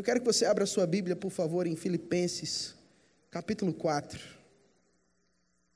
Eu 0.00 0.04
quero 0.04 0.20
que 0.20 0.24
você 0.24 0.46
abra 0.46 0.64
sua 0.64 0.86
Bíblia, 0.86 1.14
por 1.14 1.28
favor, 1.28 1.66
em 1.66 1.76
Filipenses, 1.76 2.74
capítulo 3.30 3.74
4. 3.74 4.18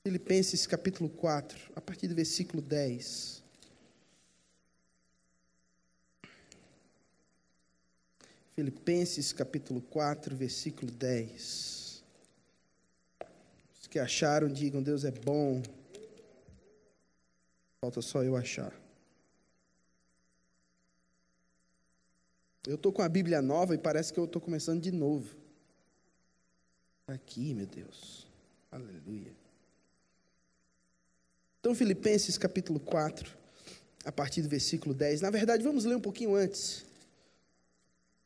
Filipenses, 0.02 0.66
capítulo 0.66 1.10
4, 1.10 1.58
a 1.76 1.80
partir 1.82 2.08
do 2.08 2.14
versículo 2.14 2.62
10. 2.62 3.42
Filipenses 8.54 9.30
capítulo 9.30 9.82
4, 9.82 10.34
versículo 10.34 10.90
10. 10.90 12.02
Os 13.78 13.86
que 13.88 13.98
acharam, 13.98 14.48
digam: 14.48 14.82
Deus 14.82 15.04
é 15.04 15.10
bom. 15.10 15.62
Falta 17.78 18.00
só 18.00 18.24
eu 18.24 18.34
achar. 18.34 18.83
Eu 22.66 22.76
estou 22.76 22.92
com 22.92 23.02
a 23.02 23.08
Bíblia 23.08 23.42
nova 23.42 23.74
e 23.74 23.78
parece 23.78 24.12
que 24.12 24.18
eu 24.18 24.24
estou 24.24 24.40
começando 24.40 24.80
de 24.80 24.90
novo. 24.90 25.36
Aqui, 27.06 27.52
meu 27.52 27.66
Deus. 27.66 28.26
Aleluia. 28.72 29.32
Então, 31.60 31.74
Filipenses 31.74 32.38
capítulo 32.38 32.80
4, 32.80 33.30
a 34.04 34.10
partir 34.10 34.40
do 34.40 34.48
versículo 34.48 34.94
10. 34.94 35.20
Na 35.20 35.30
verdade, 35.30 35.62
vamos 35.62 35.84
ler 35.84 35.96
um 35.96 36.00
pouquinho 36.00 36.34
antes. 36.34 36.86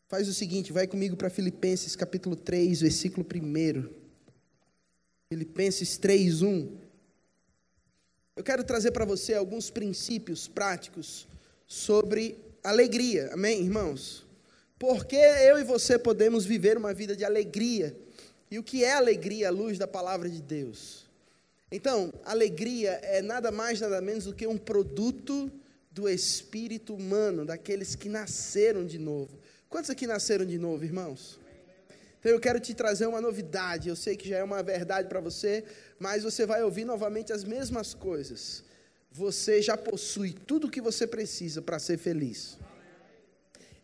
Faz 0.07 0.29
o 0.29 0.35
seguinte, 0.35 0.73
vai 0.73 0.87
comigo 0.87 1.17
para 1.17 1.29
Filipenses 1.29 1.97
capítulo 1.97 2.37
3, 2.37 2.81
versículo 2.81 3.27
1. 3.27 3.89
Filipenses 5.29 5.99
3, 5.99 6.43
1. 6.43 6.79
Eu 8.37 8.45
quero 8.45 8.63
trazer 8.63 8.93
para 8.93 9.05
você 9.05 9.35
alguns 9.35 9.69
princípios 9.69 10.47
práticos 10.47 11.27
sobre 11.67 12.39
alegria. 12.63 13.33
Amém, 13.33 13.63
irmãos? 13.63 14.28
Porque 14.79 15.17
eu 15.17 15.59
e 15.59 15.65
você 15.65 15.99
podemos 15.99 16.45
viver 16.45 16.77
uma 16.77 16.95
vida 16.95 17.17
de 17.17 17.25
alegria. 17.25 17.97
E 18.51 18.59
o 18.59 18.63
que 18.63 18.85
é 18.85 18.95
alegria 18.95 19.49
à 19.49 19.51
luz 19.51 19.77
da 19.77 19.87
palavra 19.87 20.29
de 20.29 20.41
Deus? 20.41 21.07
Então, 21.71 22.13
alegria 22.25 22.93
é 23.03 23.21
nada 23.21 23.51
mais, 23.51 23.81
nada 23.81 24.01
menos 24.01 24.25
do 24.25 24.35
que 24.35 24.47
um 24.47 24.57
produto 24.57 25.51
do 25.91 26.09
espírito 26.09 26.95
humano, 26.95 27.45
daqueles 27.45 27.95
que 27.95 28.09
nasceram 28.09 28.87
de 28.87 28.99
novo. 28.99 29.37
Quantos 29.69 29.91
aqui 29.91 30.07
nasceram 30.07 30.47
de 30.47 30.59
novo, 30.59 30.85
irmãos? 30.85 31.39
Então 32.21 32.33
eu 32.33 32.41
quero 32.41 32.59
te 32.59 32.73
trazer 32.73 33.07
uma 33.07 33.21
novidade. 33.21 33.89
Eu 33.89 33.97
sei 33.97 34.17
que 34.17 34.29
já 34.29 34.39
é 34.39 34.45
uma 34.45 34.63
verdade 34.63 35.09
para 35.09 35.21
você, 35.21 35.65
mas 35.99 36.23
você 36.23 36.47
vai 36.47 36.63
ouvir 36.63 36.85
novamente 36.85 37.33
as 37.33 37.45
mesmas 37.45 37.95
coisas. 37.95 38.65
Você 39.11 39.61
já 39.61 39.77
possui 39.77 40.33
tudo 40.33 40.67
o 40.67 40.71
que 40.71 40.81
você 40.81 41.07
precisa 41.07 41.61
para 41.61 41.79
ser 41.79 41.99
feliz. 41.99 42.59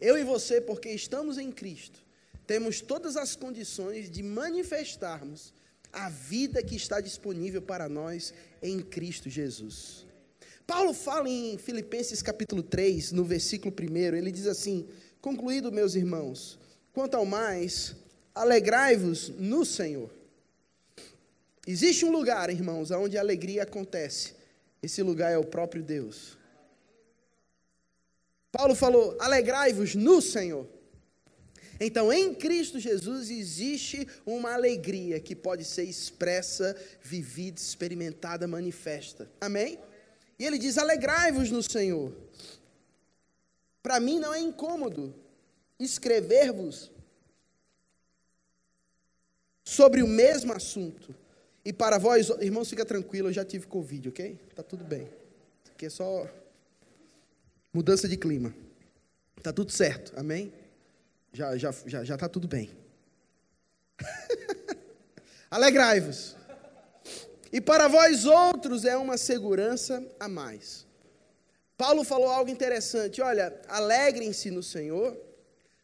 Eu 0.04 0.18
e 0.18 0.22
você, 0.22 0.60
porque 0.60 0.90
estamos 0.90 1.38
em 1.38 1.50
Cristo, 1.50 1.98
temos 2.46 2.82
todas 2.82 3.16
as 3.16 3.34
condições 3.34 4.10
de 4.10 4.22
manifestarmos 4.22 5.54
a 5.90 6.10
vida 6.10 6.62
que 6.62 6.76
está 6.76 7.00
disponível 7.00 7.62
para 7.62 7.88
nós 7.88 8.34
em 8.62 8.80
Cristo 8.80 9.30
Jesus. 9.30 10.04
Paulo 10.66 10.92
fala 10.92 11.26
em 11.26 11.56
Filipenses 11.56 12.20
capítulo 12.20 12.62
3, 12.62 13.12
no 13.12 13.24
versículo 13.24 13.74
1, 13.74 14.14
ele 14.14 14.30
diz 14.30 14.46
assim: 14.46 14.86
Concluído, 15.22 15.72
meus 15.72 15.94
irmãos, 15.94 16.58
quanto 16.92 17.14
ao 17.14 17.24
mais, 17.24 17.96
alegrai-vos 18.34 19.30
no 19.30 19.64
Senhor. 19.64 20.10
Existe 21.66 22.04
um 22.04 22.12
lugar, 22.12 22.50
irmãos, 22.50 22.90
onde 22.90 23.16
a 23.16 23.22
alegria 23.22 23.62
acontece. 23.62 24.34
Esse 24.82 25.02
lugar 25.02 25.32
é 25.32 25.38
o 25.38 25.46
próprio 25.46 25.82
Deus. 25.82 26.36
Paulo 28.56 28.76
falou: 28.76 29.16
alegrai-vos 29.18 29.96
no 29.96 30.22
Senhor. 30.22 30.64
Então, 31.80 32.12
em 32.12 32.32
Cristo 32.32 32.78
Jesus 32.78 33.28
existe 33.28 34.06
uma 34.24 34.54
alegria 34.54 35.18
que 35.18 35.34
pode 35.34 35.64
ser 35.64 35.82
expressa, 35.82 36.76
vivida, 37.02 37.60
experimentada, 37.60 38.46
manifesta. 38.46 39.28
Amém? 39.40 39.76
E 40.38 40.46
ele 40.46 40.56
diz: 40.56 40.78
alegrai-vos 40.78 41.50
no 41.50 41.64
Senhor. 41.64 42.12
Para 43.82 43.98
mim 43.98 44.20
não 44.20 44.32
é 44.32 44.38
incômodo 44.38 45.12
escrever-vos 45.76 46.92
sobre 49.64 50.00
o 50.00 50.06
mesmo 50.06 50.52
assunto. 50.52 51.12
E 51.64 51.72
para 51.72 51.98
vós, 51.98 52.28
irmãos, 52.40 52.70
fica 52.70 52.84
tranquilo, 52.84 53.28
eu 53.28 53.32
já 53.32 53.44
tive 53.44 53.66
Covid, 53.66 54.10
ok? 54.10 54.38
Tá 54.54 54.62
tudo 54.62 54.84
bem. 54.84 55.10
Aqui 55.72 55.86
é 55.86 55.90
só 55.90 56.24
mudança 57.74 58.08
de 58.08 58.16
clima. 58.16 58.54
Tá 59.42 59.52
tudo 59.52 59.70
certo, 59.72 60.12
amém? 60.16 60.52
Já 61.32 61.56
já 61.58 61.72
já 61.84 62.04
já 62.04 62.16
tá 62.16 62.28
tudo 62.28 62.48
bem. 62.48 62.70
Alegrai-vos. 65.50 66.36
E 67.52 67.60
para 67.60 67.88
vós 67.88 68.24
outros 68.24 68.84
é 68.84 68.96
uma 68.96 69.18
segurança 69.18 70.02
a 70.18 70.28
mais. 70.28 70.86
Paulo 71.76 72.04
falou 72.04 72.28
algo 72.28 72.50
interessante. 72.50 73.20
Olha, 73.20 73.60
alegrem-se 73.68 74.50
no 74.50 74.62
Senhor. 74.62 75.16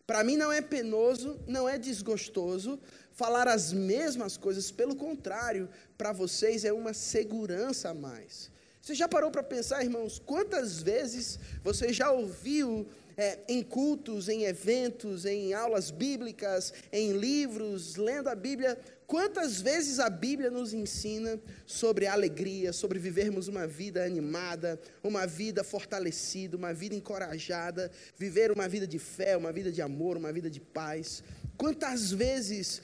Para 0.06 0.24
mim 0.24 0.36
não 0.36 0.50
é 0.50 0.60
penoso, 0.60 1.38
não 1.46 1.68
é 1.68 1.78
desgostoso 1.78 2.80
falar 3.20 3.48
as 3.48 3.70
mesmas 3.70 4.38
coisas, 4.38 4.70
pelo 4.70 4.96
contrário, 4.96 5.68
para 5.98 6.10
vocês 6.10 6.64
é 6.64 6.72
uma 6.72 6.94
segurança 6.94 7.90
a 7.90 7.94
mais. 7.94 8.50
Você 8.90 8.96
já 8.96 9.06
parou 9.06 9.30
para 9.30 9.44
pensar, 9.44 9.84
irmãos, 9.84 10.20
quantas 10.26 10.82
vezes 10.82 11.38
você 11.62 11.92
já 11.92 12.10
ouviu 12.10 12.88
é, 13.16 13.38
em 13.48 13.62
cultos, 13.62 14.28
em 14.28 14.44
eventos, 14.44 15.24
em 15.24 15.52
aulas 15.54 15.90
bíblicas, 15.90 16.72
em 16.92 17.12
livros, 17.12 17.96
lendo 17.96 18.28
a 18.28 18.34
Bíblia, 18.34 18.78
Quantas 19.10 19.60
vezes 19.60 19.98
a 19.98 20.08
Bíblia 20.08 20.52
nos 20.52 20.72
ensina 20.72 21.36
sobre 21.66 22.06
alegria, 22.06 22.72
sobre 22.72 22.96
vivermos 22.96 23.48
uma 23.48 23.66
vida 23.66 24.04
animada, 24.04 24.80
uma 25.02 25.26
vida 25.26 25.64
fortalecida, 25.64 26.56
uma 26.56 26.72
vida 26.72 26.94
encorajada, 26.94 27.90
viver 28.16 28.52
uma 28.52 28.68
vida 28.68 28.86
de 28.86 29.00
fé, 29.00 29.36
uma 29.36 29.50
vida 29.50 29.72
de 29.72 29.82
amor, 29.82 30.16
uma 30.16 30.32
vida 30.32 30.48
de 30.48 30.60
paz? 30.60 31.24
Quantas 31.56 32.12
vezes 32.12 32.82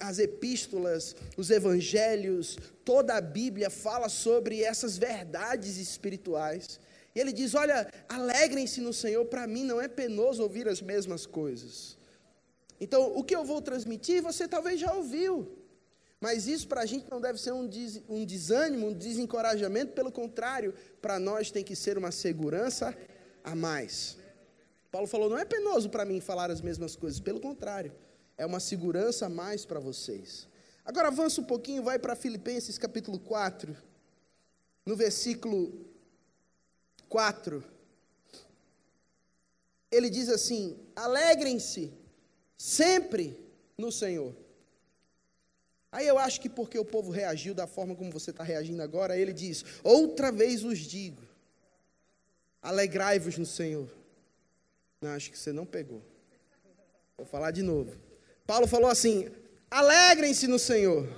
as 0.00 0.18
epístolas, 0.18 1.14
os 1.36 1.50
evangelhos, 1.50 2.56
toda 2.82 3.14
a 3.14 3.20
Bíblia 3.20 3.68
fala 3.68 4.08
sobre 4.08 4.62
essas 4.62 4.96
verdades 4.96 5.76
espirituais? 5.76 6.80
E 7.18 7.20
ele 7.20 7.32
diz: 7.32 7.52
Olha, 7.56 7.92
alegrem-se 8.08 8.80
no 8.80 8.92
Senhor, 8.92 9.24
para 9.24 9.44
mim 9.44 9.64
não 9.64 9.80
é 9.80 9.88
penoso 9.88 10.40
ouvir 10.40 10.68
as 10.68 10.80
mesmas 10.80 11.26
coisas. 11.26 11.98
Então, 12.80 13.12
o 13.16 13.24
que 13.24 13.34
eu 13.34 13.44
vou 13.44 13.60
transmitir, 13.60 14.22
você 14.22 14.46
talvez 14.46 14.78
já 14.78 14.92
ouviu. 14.94 15.32
Mas 16.20 16.46
isso 16.46 16.68
para 16.68 16.82
a 16.82 16.86
gente 16.86 17.10
não 17.10 17.20
deve 17.20 17.40
ser 17.40 17.52
um, 17.52 17.66
des, 17.66 18.00
um 18.08 18.24
desânimo, 18.24 18.86
um 18.86 18.92
desencorajamento, 18.92 19.94
pelo 19.94 20.12
contrário, 20.12 20.72
para 21.02 21.18
nós 21.18 21.50
tem 21.50 21.64
que 21.64 21.74
ser 21.74 21.98
uma 21.98 22.12
segurança 22.12 22.96
a 23.42 23.52
mais. 23.52 24.16
Paulo 24.92 25.08
falou: 25.08 25.28
não 25.28 25.38
é 25.38 25.44
penoso 25.44 25.90
para 25.90 26.04
mim 26.04 26.20
falar 26.20 26.52
as 26.52 26.60
mesmas 26.60 26.94
coisas, 26.94 27.18
pelo 27.18 27.40
contrário, 27.40 27.92
é 28.36 28.46
uma 28.46 28.60
segurança 28.60 29.26
a 29.26 29.28
mais 29.28 29.64
para 29.64 29.80
vocês. 29.80 30.46
Agora 30.84 31.08
avança 31.08 31.40
um 31.40 31.44
pouquinho, 31.44 31.82
vai 31.82 31.98
para 31.98 32.14
Filipenses 32.14 32.78
capítulo 32.78 33.18
4, 33.18 33.76
no 34.86 34.94
versículo 34.94 35.87
4. 37.08 37.64
Ele 39.90 40.10
diz 40.10 40.28
assim: 40.28 40.78
alegrem-se 40.94 41.92
sempre 42.56 43.38
no 43.76 43.90
Senhor. 43.90 44.34
Aí 45.90 46.06
eu 46.06 46.18
acho 46.18 46.40
que 46.40 46.48
porque 46.50 46.78
o 46.78 46.84
povo 46.84 47.10
reagiu 47.10 47.54
da 47.54 47.66
forma 47.66 47.94
como 47.94 48.10
você 48.10 48.30
está 48.30 48.44
reagindo 48.44 48.82
agora, 48.82 49.16
ele 49.16 49.32
diz: 49.32 49.64
Outra 49.82 50.30
vez 50.30 50.64
os 50.64 50.78
digo, 50.78 51.22
alegrai-vos 52.60 53.38
no 53.38 53.46
Senhor. 53.46 53.88
Não, 55.00 55.10
acho 55.10 55.30
que 55.30 55.38
você 55.38 55.52
não 55.52 55.64
pegou. 55.64 56.02
Vou 57.16 57.26
falar 57.26 57.52
de 57.52 57.62
novo. 57.62 57.96
Paulo 58.46 58.66
falou 58.66 58.90
assim: 58.90 59.30
alegrem-se 59.70 60.46
no 60.46 60.58
Senhor. 60.58 61.08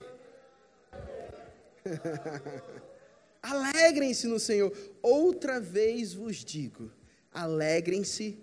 alegrem-se 3.43 4.27
no 4.27 4.39
Senhor. 4.39 4.73
Outra 5.03 5.61
vez 5.61 6.13
vos 6.13 6.45
digo: 6.45 6.91
alegrem-se 7.33 8.39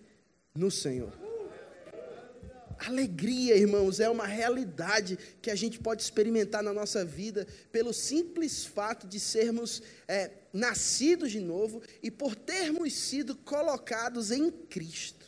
no 0.56 0.72
Senhor. 0.72 1.28
Alegria, 2.80 3.56
irmãos, 3.56 4.00
é 4.00 4.08
uma 4.08 4.28
realidade 4.28 5.18
que 5.42 5.50
a 5.50 5.56
gente 5.56 5.80
pode 5.80 6.04
experimentar 6.04 6.62
na 6.62 6.72
nossa 6.72 7.04
vida 7.04 7.48
pelo 7.72 7.92
simples 7.92 8.66
fato 8.66 9.08
de 9.08 9.20
sermos 9.20 9.82
é, 10.08 10.30
nascidos 10.54 11.32
de 11.32 11.40
novo 11.40 11.82
e 12.04 12.12
por 12.12 12.36
termos 12.36 12.94
sido 12.94 13.36
colocados 13.36 14.32
em 14.32 14.52
Cristo. 14.52 15.26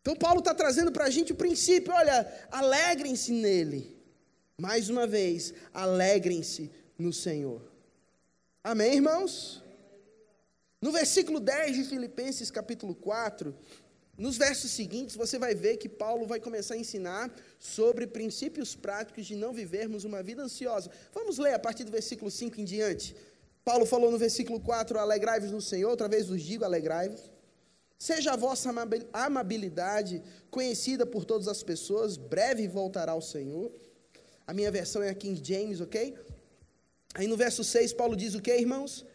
Então, 0.00 0.14
Paulo 0.14 0.38
está 0.38 0.54
trazendo 0.54 0.92
para 0.92 1.06
a 1.06 1.10
gente 1.10 1.32
o 1.32 1.36
princípio: 1.36 1.92
olha, 1.92 2.32
alegrem-se 2.50 3.32
nele. 3.32 3.96
Mais 4.58 4.88
uma 4.88 5.06
vez, 5.06 5.52
alegrem-se 5.74 6.70
no 6.98 7.12
Senhor. 7.12 7.62
Amém, 8.62 8.94
irmãos? 8.94 9.62
No 10.80 10.92
versículo 10.92 11.40
10 11.40 11.76
de 11.76 11.84
Filipenses, 11.84 12.50
capítulo 12.50 12.94
4, 12.94 13.54
nos 14.16 14.36
versos 14.38 14.70
seguintes, 14.70 15.14
você 15.14 15.38
vai 15.38 15.54
ver 15.54 15.76
que 15.76 15.88
Paulo 15.88 16.26
vai 16.26 16.40
começar 16.40 16.74
a 16.74 16.78
ensinar 16.78 17.30
sobre 17.58 18.06
princípios 18.06 18.74
práticos 18.74 19.26
de 19.26 19.36
não 19.36 19.52
vivermos 19.52 20.04
uma 20.04 20.22
vida 20.22 20.42
ansiosa. 20.42 20.90
Vamos 21.12 21.38
ler 21.38 21.54
a 21.54 21.58
partir 21.58 21.84
do 21.84 21.92
versículo 21.92 22.30
5 22.30 22.60
em 22.60 22.64
diante. 22.64 23.14
Paulo 23.64 23.84
falou 23.84 24.10
no 24.10 24.16
versículo 24.16 24.58
4: 24.58 24.98
Alegrai-vos 24.98 25.50
no 25.50 25.60
Senhor, 25.60 25.90
outra 25.90 26.08
vez 26.08 26.28
vos 26.28 26.42
digo, 26.42 26.64
alegrai-vos. 26.64 27.30
Seja 27.98 28.32
a 28.32 28.36
vossa 28.36 28.72
amabilidade 29.12 30.22
conhecida 30.50 31.06
por 31.06 31.24
todas 31.24 31.48
as 31.48 31.62
pessoas, 31.62 32.16
breve 32.16 32.68
voltará 32.68 33.12
ao 33.12 33.22
Senhor. 33.22 33.72
A 34.46 34.54
minha 34.54 34.70
versão 34.70 35.02
é 35.02 35.10
a 35.10 35.14
King 35.14 35.40
James, 35.42 35.80
ok? 35.80 36.14
Aí 37.16 37.26
no 37.26 37.36
verso 37.36 37.64
6, 37.64 37.94
Paulo 37.94 38.14
diz 38.14 38.34
o 38.34 38.42
que, 38.42 38.54
irmãos? 38.54 39.06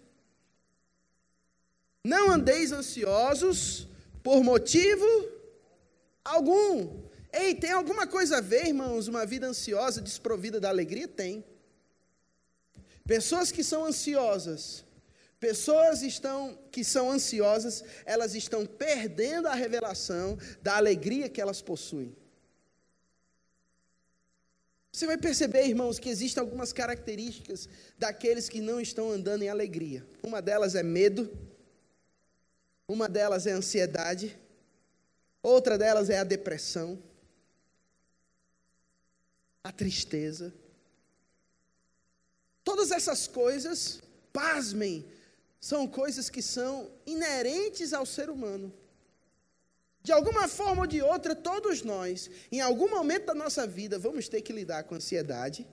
Não 2.04 2.32
andeis 2.32 2.72
ansiosos 2.72 3.88
por 4.24 4.44
motivo 4.44 5.06
algum. 6.26 7.00
Ei, 7.32 7.54
tem 7.54 7.72
alguma 7.72 8.08
coisa 8.08 8.38
a 8.38 8.42
ver, 8.42 8.66
irmãos, 8.66 9.08
uma 9.08 9.24
vida 9.24 9.46
ansiosa, 9.46 10.02
desprovida 10.02 10.60
da 10.60 10.68
alegria? 10.70 11.08
Tem. 11.08 11.46
Pessoas 13.06 13.52
que 13.52 13.64
são 13.64 13.86
ansiosas, 13.86 14.84
pessoas 15.40 16.02
estão, 16.02 16.58
que 16.72 16.84
são 16.84 17.12
ansiosas, 17.12 17.84
elas 18.04 18.34
estão 18.34 18.66
perdendo 18.66 19.48
a 19.48 19.54
revelação 19.54 20.40
da 20.64 20.76
alegria 20.76 21.30
que 21.30 21.40
elas 21.40 21.62
possuem. 21.62 22.16
Você 24.92 25.08
vai 25.08 25.18
perceber, 25.18 25.68
irmãos, 25.68 26.00
que 26.00 26.10
existem 26.10 26.42
algumas 26.42 26.74
características 26.74 27.70
daqueles 27.98 28.50
que 28.50 28.60
não 28.60 28.80
estão 28.80 29.10
andando 29.10 29.44
em 29.44 29.50
alegria. 29.50 30.06
Uma 30.22 30.42
delas 30.42 30.76
é 30.76 30.84
medo, 30.84 31.32
uma 32.88 33.08
delas 33.08 33.48
é 33.48 33.52
ansiedade, 33.52 34.38
outra 35.42 35.78
delas 35.78 36.10
é 36.10 36.20
a 36.20 36.26
depressão, 36.26 37.02
a 39.64 39.72
tristeza. 39.72 40.54
Todas 42.64 42.92
essas 42.92 43.28
coisas, 43.28 44.02
pasmem, 44.34 45.06
são 45.60 45.88
coisas 45.88 46.30
que 46.30 46.42
são 46.42 46.92
inerentes 47.06 47.94
ao 47.94 48.06
ser 48.06 48.30
humano. 48.30 48.74
De 50.04 50.12
alguma 50.12 50.48
forma 50.48 50.82
ou 50.82 50.88
de 50.88 51.02
outra, 51.02 51.36
todos 51.36 51.84
nós, 51.84 52.30
em 52.52 52.60
algum 52.60 52.90
momento 52.90 53.26
da 53.28 53.36
nossa 53.36 53.68
vida, 53.68 54.00
vamos 54.00 54.28
ter 54.28 54.42
que 54.42 54.52
lidar 54.52 54.84
com 54.84 54.96
ansiedade, 54.96 55.68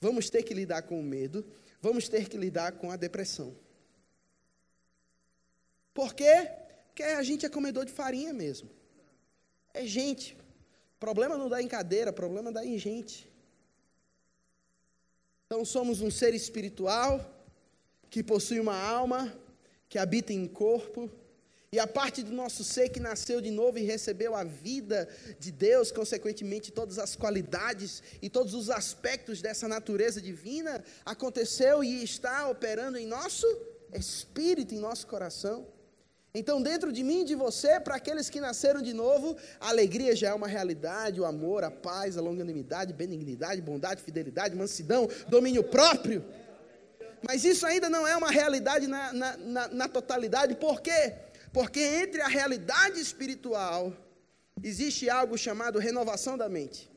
vamos 0.00 0.30
ter 0.30 0.42
que 0.44 0.54
lidar 0.54 0.82
com 0.82 1.00
o 1.00 1.02
medo, 1.02 1.44
vamos 1.80 2.08
ter 2.08 2.28
que 2.28 2.36
lidar 2.36 2.72
com 2.72 2.90
a 2.90 2.96
depressão. 2.96 3.56
Por 5.92 6.14
quê? 6.14 6.48
Porque 6.86 7.02
a 7.02 7.22
gente 7.22 7.44
é 7.44 7.48
comedor 7.48 7.84
de 7.84 7.92
farinha 7.92 8.32
mesmo. 8.32 8.70
É 9.74 9.84
gente. 9.84 10.36
Problema 11.00 11.36
não 11.36 11.48
dá 11.48 11.60
em 11.60 11.66
cadeira, 11.66 12.12
problema 12.12 12.52
dá 12.52 12.64
em 12.64 12.78
gente. 12.78 13.28
Então 15.46 15.64
somos 15.64 16.00
um 16.00 16.10
ser 16.10 16.34
espiritual 16.34 17.28
que 18.08 18.22
possui 18.22 18.60
uma 18.60 18.76
alma, 18.76 19.36
que 19.88 19.98
habita 19.98 20.32
em 20.32 20.46
corpo, 20.46 21.10
e 21.74 21.80
a 21.80 21.86
parte 21.86 22.22
do 22.22 22.32
nosso 22.32 22.62
ser 22.62 22.90
que 22.90 23.00
nasceu 23.00 23.40
de 23.40 23.50
novo 23.50 23.78
e 23.78 23.82
recebeu 23.82 24.36
a 24.36 24.44
vida 24.44 25.08
de 25.40 25.50
Deus, 25.50 25.90
consequentemente 25.90 26.70
todas 26.70 26.98
as 26.98 27.16
qualidades 27.16 28.02
e 28.20 28.28
todos 28.28 28.52
os 28.52 28.68
aspectos 28.68 29.40
dessa 29.40 29.66
natureza 29.66 30.20
divina, 30.20 30.84
aconteceu 31.02 31.82
e 31.82 32.04
está 32.04 32.46
operando 32.46 32.98
em 32.98 33.06
nosso 33.06 33.46
espírito, 33.90 34.74
em 34.74 34.78
nosso 34.78 35.06
coração. 35.06 35.66
Então, 36.34 36.60
dentro 36.60 36.92
de 36.92 37.02
mim 37.02 37.22
e 37.22 37.24
de 37.24 37.34
você, 37.34 37.80
para 37.80 37.94
aqueles 37.94 38.28
que 38.28 38.38
nasceram 38.38 38.82
de 38.82 38.92
novo, 38.92 39.34
a 39.58 39.70
alegria 39.70 40.14
já 40.14 40.28
é 40.28 40.34
uma 40.34 40.48
realidade, 40.48 41.22
o 41.22 41.24
amor, 41.24 41.64
a 41.64 41.70
paz, 41.70 42.18
a 42.18 42.20
longanimidade, 42.20 42.92
benignidade, 42.92 43.62
bondade, 43.62 44.02
fidelidade, 44.02 44.54
mansidão, 44.54 45.08
domínio 45.26 45.64
próprio. 45.64 46.22
Mas 47.26 47.46
isso 47.46 47.64
ainda 47.64 47.88
não 47.88 48.06
é 48.06 48.14
uma 48.14 48.30
realidade 48.30 48.86
na, 48.86 49.10
na, 49.14 49.36
na, 49.38 49.68
na 49.68 49.88
totalidade, 49.88 50.54
por 50.56 50.82
quê? 50.82 51.14
Porque 51.52 51.80
entre 51.80 52.22
a 52.22 52.28
realidade 52.28 52.98
espiritual 53.00 53.92
existe 54.62 55.10
algo 55.10 55.36
chamado 55.36 55.78
renovação 55.78 56.38
da 56.38 56.48
mente. 56.48 56.90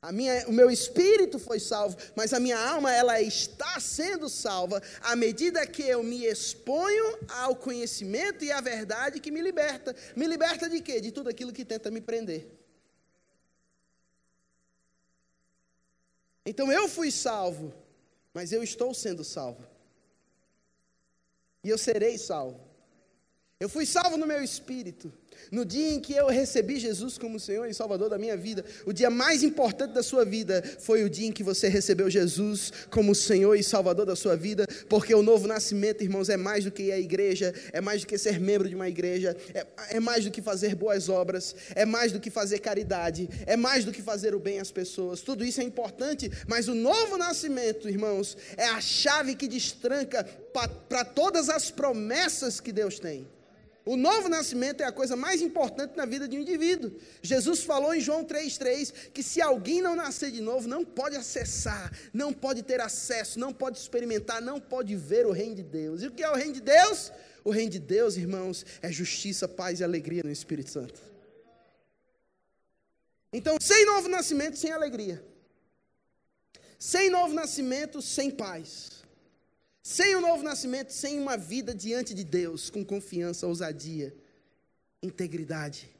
A 0.00 0.12
minha, 0.12 0.46
o 0.46 0.52
meu 0.52 0.70
espírito 0.70 1.40
foi 1.40 1.58
salvo, 1.58 1.96
mas 2.14 2.32
a 2.32 2.38
minha 2.38 2.58
alma 2.58 2.92
ela 2.92 3.20
está 3.20 3.80
sendo 3.80 4.28
salva 4.28 4.80
à 5.00 5.16
medida 5.16 5.66
que 5.66 5.82
eu 5.82 6.04
me 6.04 6.24
exponho 6.24 7.18
ao 7.28 7.56
conhecimento 7.56 8.44
e 8.44 8.52
à 8.52 8.60
verdade 8.60 9.18
que 9.18 9.30
me 9.30 9.40
liberta. 9.40 9.94
Me 10.14 10.26
liberta 10.26 10.68
de 10.68 10.80
quê? 10.80 11.00
De 11.00 11.10
tudo 11.10 11.28
aquilo 11.28 11.52
que 11.52 11.64
tenta 11.64 11.90
me 11.90 12.00
prender. 12.00 12.46
Então 16.46 16.70
eu 16.70 16.88
fui 16.88 17.10
salvo, 17.10 17.74
mas 18.32 18.52
eu 18.52 18.62
estou 18.62 18.94
sendo 18.94 19.24
salvo. 19.24 19.77
E 21.62 21.68
eu 21.68 21.78
serei 21.78 22.16
salvo. 22.18 22.60
Eu 23.60 23.68
fui 23.68 23.84
salvo 23.84 24.16
no 24.16 24.26
meu 24.26 24.42
espírito. 24.42 25.12
No 25.50 25.64
dia 25.64 25.90
em 25.90 26.00
que 26.00 26.14
eu 26.14 26.26
recebi 26.26 26.78
Jesus 26.78 27.16
como 27.16 27.40
Senhor 27.40 27.66
e 27.66 27.74
Salvador 27.74 28.10
da 28.10 28.18
minha 28.18 28.36
vida, 28.36 28.64
o 28.84 28.92
dia 28.92 29.10
mais 29.10 29.42
importante 29.42 29.92
da 29.92 30.02
sua 30.02 30.24
vida 30.24 30.62
foi 30.80 31.04
o 31.04 31.10
dia 31.10 31.28
em 31.28 31.32
que 31.32 31.42
você 31.42 31.68
recebeu 31.68 32.10
Jesus 32.10 32.72
como 32.90 33.14
Senhor 33.14 33.54
e 33.54 33.62
Salvador 33.62 34.06
da 34.06 34.16
sua 34.16 34.36
vida, 34.36 34.66
porque 34.88 35.14
o 35.14 35.22
novo 35.22 35.46
nascimento, 35.46 36.02
irmãos, 36.02 36.28
é 36.28 36.36
mais 36.36 36.64
do 36.64 36.70
que 36.70 36.92
a 36.92 36.98
igreja, 36.98 37.54
é 37.72 37.80
mais 37.80 38.02
do 38.02 38.06
que 38.06 38.18
ser 38.18 38.38
membro 38.38 38.68
de 38.68 38.74
uma 38.74 38.88
igreja, 38.88 39.36
é, 39.54 39.66
é 39.90 40.00
mais 40.00 40.24
do 40.24 40.30
que 40.30 40.42
fazer 40.42 40.74
boas 40.74 41.08
obras, 41.08 41.54
é 41.74 41.84
mais 41.84 42.12
do 42.12 42.20
que 42.20 42.30
fazer 42.30 42.58
caridade, 42.58 43.28
é 43.46 43.56
mais 43.56 43.84
do 43.84 43.92
que 43.92 44.02
fazer 44.02 44.34
o 44.34 44.38
bem 44.38 44.58
às 44.58 44.70
pessoas. 44.70 45.20
Tudo 45.20 45.44
isso 45.44 45.60
é 45.60 45.64
importante, 45.64 46.30
mas 46.46 46.68
o 46.68 46.74
novo 46.74 47.16
nascimento, 47.16 47.88
irmãos, 47.88 48.36
é 48.56 48.66
a 48.66 48.80
chave 48.80 49.34
que 49.34 49.48
destranca 49.48 50.24
para 50.88 51.04
todas 51.04 51.48
as 51.48 51.70
promessas 51.70 52.60
que 52.60 52.72
Deus 52.72 52.98
tem. 52.98 53.26
O 53.88 53.96
novo 53.96 54.28
nascimento 54.28 54.82
é 54.82 54.84
a 54.84 54.92
coisa 54.92 55.16
mais 55.16 55.40
importante 55.40 55.96
na 55.96 56.04
vida 56.04 56.28
de 56.28 56.36
um 56.36 56.40
indivíduo. 56.42 56.92
Jesus 57.22 57.62
falou 57.62 57.94
em 57.94 58.00
João 58.02 58.22
3,3 58.22 58.92
que 59.14 59.22
se 59.22 59.40
alguém 59.40 59.80
não 59.80 59.96
nascer 59.96 60.30
de 60.30 60.42
novo, 60.42 60.68
não 60.68 60.84
pode 60.84 61.16
acessar, 61.16 61.90
não 62.12 62.30
pode 62.30 62.62
ter 62.62 62.82
acesso, 62.82 63.38
não 63.38 63.50
pode 63.50 63.78
experimentar, 63.78 64.42
não 64.42 64.60
pode 64.60 64.94
ver 64.94 65.24
o 65.24 65.32
reino 65.32 65.54
de 65.54 65.62
Deus. 65.62 66.02
E 66.02 66.06
o 66.06 66.10
que 66.10 66.22
é 66.22 66.30
o 66.30 66.34
reino 66.34 66.52
de 66.52 66.60
Deus? 66.60 67.10
O 67.42 67.50
reino 67.50 67.70
de 67.70 67.78
Deus, 67.78 68.18
irmãos, 68.18 68.66
é 68.82 68.92
justiça, 68.92 69.48
paz 69.48 69.80
e 69.80 69.84
alegria 69.84 70.22
no 70.22 70.30
Espírito 70.30 70.68
Santo. 70.68 71.00
Então, 73.32 73.56
sem 73.58 73.86
novo 73.86 74.06
nascimento, 74.06 74.58
sem 74.58 74.70
alegria. 74.70 75.24
Sem 76.78 77.08
novo 77.08 77.32
nascimento, 77.32 78.02
sem 78.02 78.30
paz. 78.30 78.97
Sem 79.98 80.14
o 80.14 80.20
novo 80.20 80.44
nascimento, 80.44 80.92
sem 80.92 81.18
uma 81.18 81.36
vida 81.36 81.74
diante 81.74 82.14
de 82.14 82.22
Deus, 82.22 82.70
com 82.70 82.84
confiança, 82.84 83.48
ousadia, 83.48 84.14
integridade. 85.02 85.90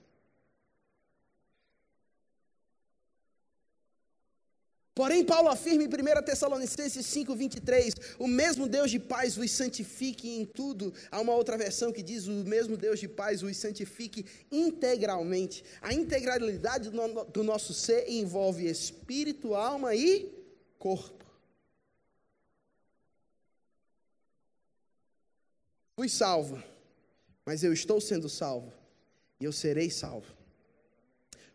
Porém, 4.94 5.24
Paulo 5.24 5.48
afirma 5.48 5.82
em 5.82 5.88
1 5.88 6.22
Tessalonicenses 6.24 7.04
5, 7.06 7.34
23: 7.34 7.94
o 8.20 8.28
mesmo 8.28 8.68
Deus 8.68 8.88
de 8.88 9.00
paz 9.00 9.34
vos 9.34 9.50
santifique 9.50 10.30
em 10.30 10.44
tudo. 10.44 10.94
Há 11.10 11.20
uma 11.20 11.34
outra 11.34 11.58
versão 11.58 11.90
que 11.90 12.00
diz: 12.00 12.28
o 12.28 12.44
mesmo 12.44 12.76
Deus 12.76 13.00
de 13.00 13.08
paz 13.08 13.40
vos 13.40 13.56
santifique 13.56 14.24
integralmente. 14.52 15.64
A 15.82 15.92
integralidade 15.92 16.88
do 17.32 17.42
nosso 17.42 17.74
ser 17.74 18.08
envolve 18.08 18.70
espírito, 18.70 19.56
alma 19.56 19.92
e 19.96 20.32
corpo. 20.78 21.17
Fui 25.98 26.08
salvo, 26.08 26.62
mas 27.44 27.64
eu 27.64 27.72
estou 27.72 28.00
sendo 28.00 28.28
salvo 28.28 28.72
e 29.40 29.44
eu 29.44 29.50
serei 29.50 29.90
salvo. 29.90 30.32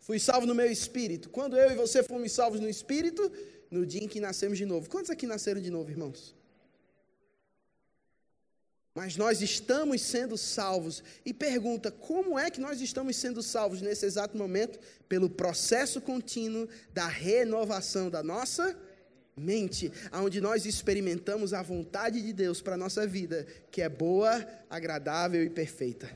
Fui 0.01 0.19
salvo 0.19 0.45
no 0.45 0.53
meu 0.53 0.69
espírito. 0.69 1.29
Quando 1.29 1.55
eu 1.55 1.71
e 1.71 1.75
você 1.75 2.03
fomos 2.03 2.29
salvos 2.33 2.59
no 2.59 2.67
espírito, 2.67 3.31
no 3.71 3.85
dia 3.85 4.03
em 4.03 4.07
que 4.09 4.19
nascemos 4.19 4.57
de 4.57 4.65
novo. 4.65 4.89
Quantos 4.89 5.09
aqui 5.09 5.25
nasceram 5.25 5.61
de 5.61 5.69
novo, 5.69 5.89
irmãos? 5.89 6.35
Mas 8.93 9.15
nós 9.15 9.41
estamos 9.41 10.01
sendo 10.01 10.37
salvos. 10.37 11.01
E 11.25 11.33
pergunta: 11.33 11.89
como 11.89 12.37
é 12.37 12.51
que 12.51 12.59
nós 12.59 12.81
estamos 12.81 13.15
sendo 13.15 13.41
salvos 13.41 13.81
nesse 13.81 14.05
exato 14.05 14.37
momento? 14.37 14.77
Pelo 15.07 15.29
processo 15.29 16.01
contínuo 16.01 16.67
da 16.93 17.07
renovação 17.07 18.09
da 18.09 18.21
nossa 18.21 18.77
mente, 19.35 19.91
onde 20.13 20.39
nós 20.39 20.65
experimentamos 20.65 21.53
a 21.53 21.61
vontade 21.61 22.21
de 22.21 22.33
Deus 22.33 22.61
para 22.61 22.75
a 22.75 22.77
nossa 22.77 23.07
vida, 23.07 23.45
que 23.71 23.81
é 23.81 23.89
boa, 23.89 24.45
agradável 24.69 25.43
e 25.43 25.49
perfeita. 25.49 26.09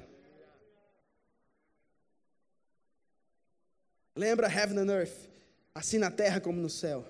Lembra 4.16 4.52
Heaven 4.52 4.80
and 4.80 4.92
Earth, 4.92 5.30
assim 5.74 5.98
na 5.98 6.10
terra 6.10 6.40
como 6.40 6.60
no 6.60 6.70
céu. 6.70 7.06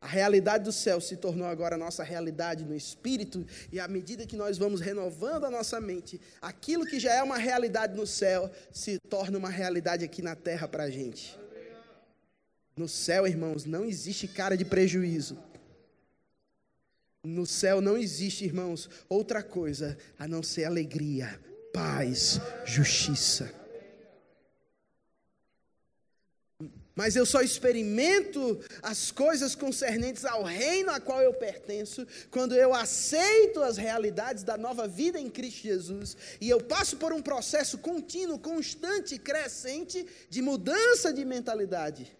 A 0.00 0.06
realidade 0.06 0.64
do 0.64 0.72
céu 0.72 1.00
se 1.00 1.16
tornou 1.16 1.46
agora 1.46 1.74
a 1.74 1.78
nossa 1.78 2.04
realidade 2.04 2.64
no 2.64 2.74
espírito, 2.74 3.46
e 3.72 3.80
à 3.80 3.88
medida 3.88 4.26
que 4.26 4.36
nós 4.36 4.56
vamos 4.56 4.80
renovando 4.80 5.44
a 5.44 5.50
nossa 5.50 5.80
mente, 5.80 6.20
aquilo 6.40 6.86
que 6.86 7.00
já 7.00 7.12
é 7.14 7.22
uma 7.22 7.38
realidade 7.38 7.96
no 7.96 8.06
céu 8.06 8.50
se 8.70 8.98
torna 9.08 9.36
uma 9.36 9.50
realidade 9.50 10.04
aqui 10.04 10.22
na 10.22 10.34
terra 10.34 10.68
para 10.68 10.84
a 10.84 10.90
gente. 10.90 11.38
No 12.76 12.86
céu, 12.88 13.26
irmãos, 13.26 13.64
não 13.64 13.84
existe 13.84 14.28
cara 14.28 14.56
de 14.56 14.64
prejuízo. 14.64 15.38
No 17.24 17.46
céu 17.46 17.80
não 17.80 17.96
existe, 17.96 18.44
irmãos, 18.44 18.88
outra 19.08 19.42
coisa 19.42 19.96
a 20.18 20.28
não 20.28 20.42
ser 20.42 20.64
alegria, 20.64 21.40
paz, 21.72 22.38
justiça. 22.64 23.52
mas 26.96 27.14
eu 27.14 27.26
só 27.26 27.42
experimento 27.42 28.58
as 28.82 29.10
coisas 29.10 29.54
concernentes 29.54 30.24
ao 30.24 30.42
reino 30.42 30.90
a 30.90 30.98
qual 30.98 31.20
eu 31.20 31.34
pertenço 31.34 32.06
quando 32.30 32.54
eu 32.54 32.72
aceito 32.72 33.62
as 33.62 33.76
realidades 33.76 34.42
da 34.42 34.56
nova 34.56 34.88
vida 34.88 35.20
em 35.20 35.28
Cristo 35.28 35.64
Jesus 35.64 36.16
e 36.40 36.48
eu 36.48 36.58
passo 36.58 36.96
por 36.96 37.12
um 37.12 37.20
processo 37.20 37.76
contínuo, 37.76 38.38
constante, 38.38 39.18
crescente 39.18 40.06
de 40.30 40.40
mudança 40.40 41.12
de 41.12 41.22
mentalidade. 41.22 42.16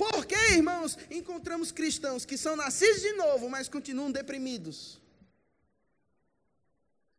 Por 0.00 0.24
que, 0.24 0.34
irmãos, 0.54 0.96
encontramos 1.10 1.70
cristãos 1.70 2.24
que 2.24 2.38
são 2.38 2.56
nascidos 2.56 3.02
de 3.02 3.12
novo, 3.12 3.50
mas 3.50 3.68
continuam 3.68 4.10
deprimidos? 4.10 4.98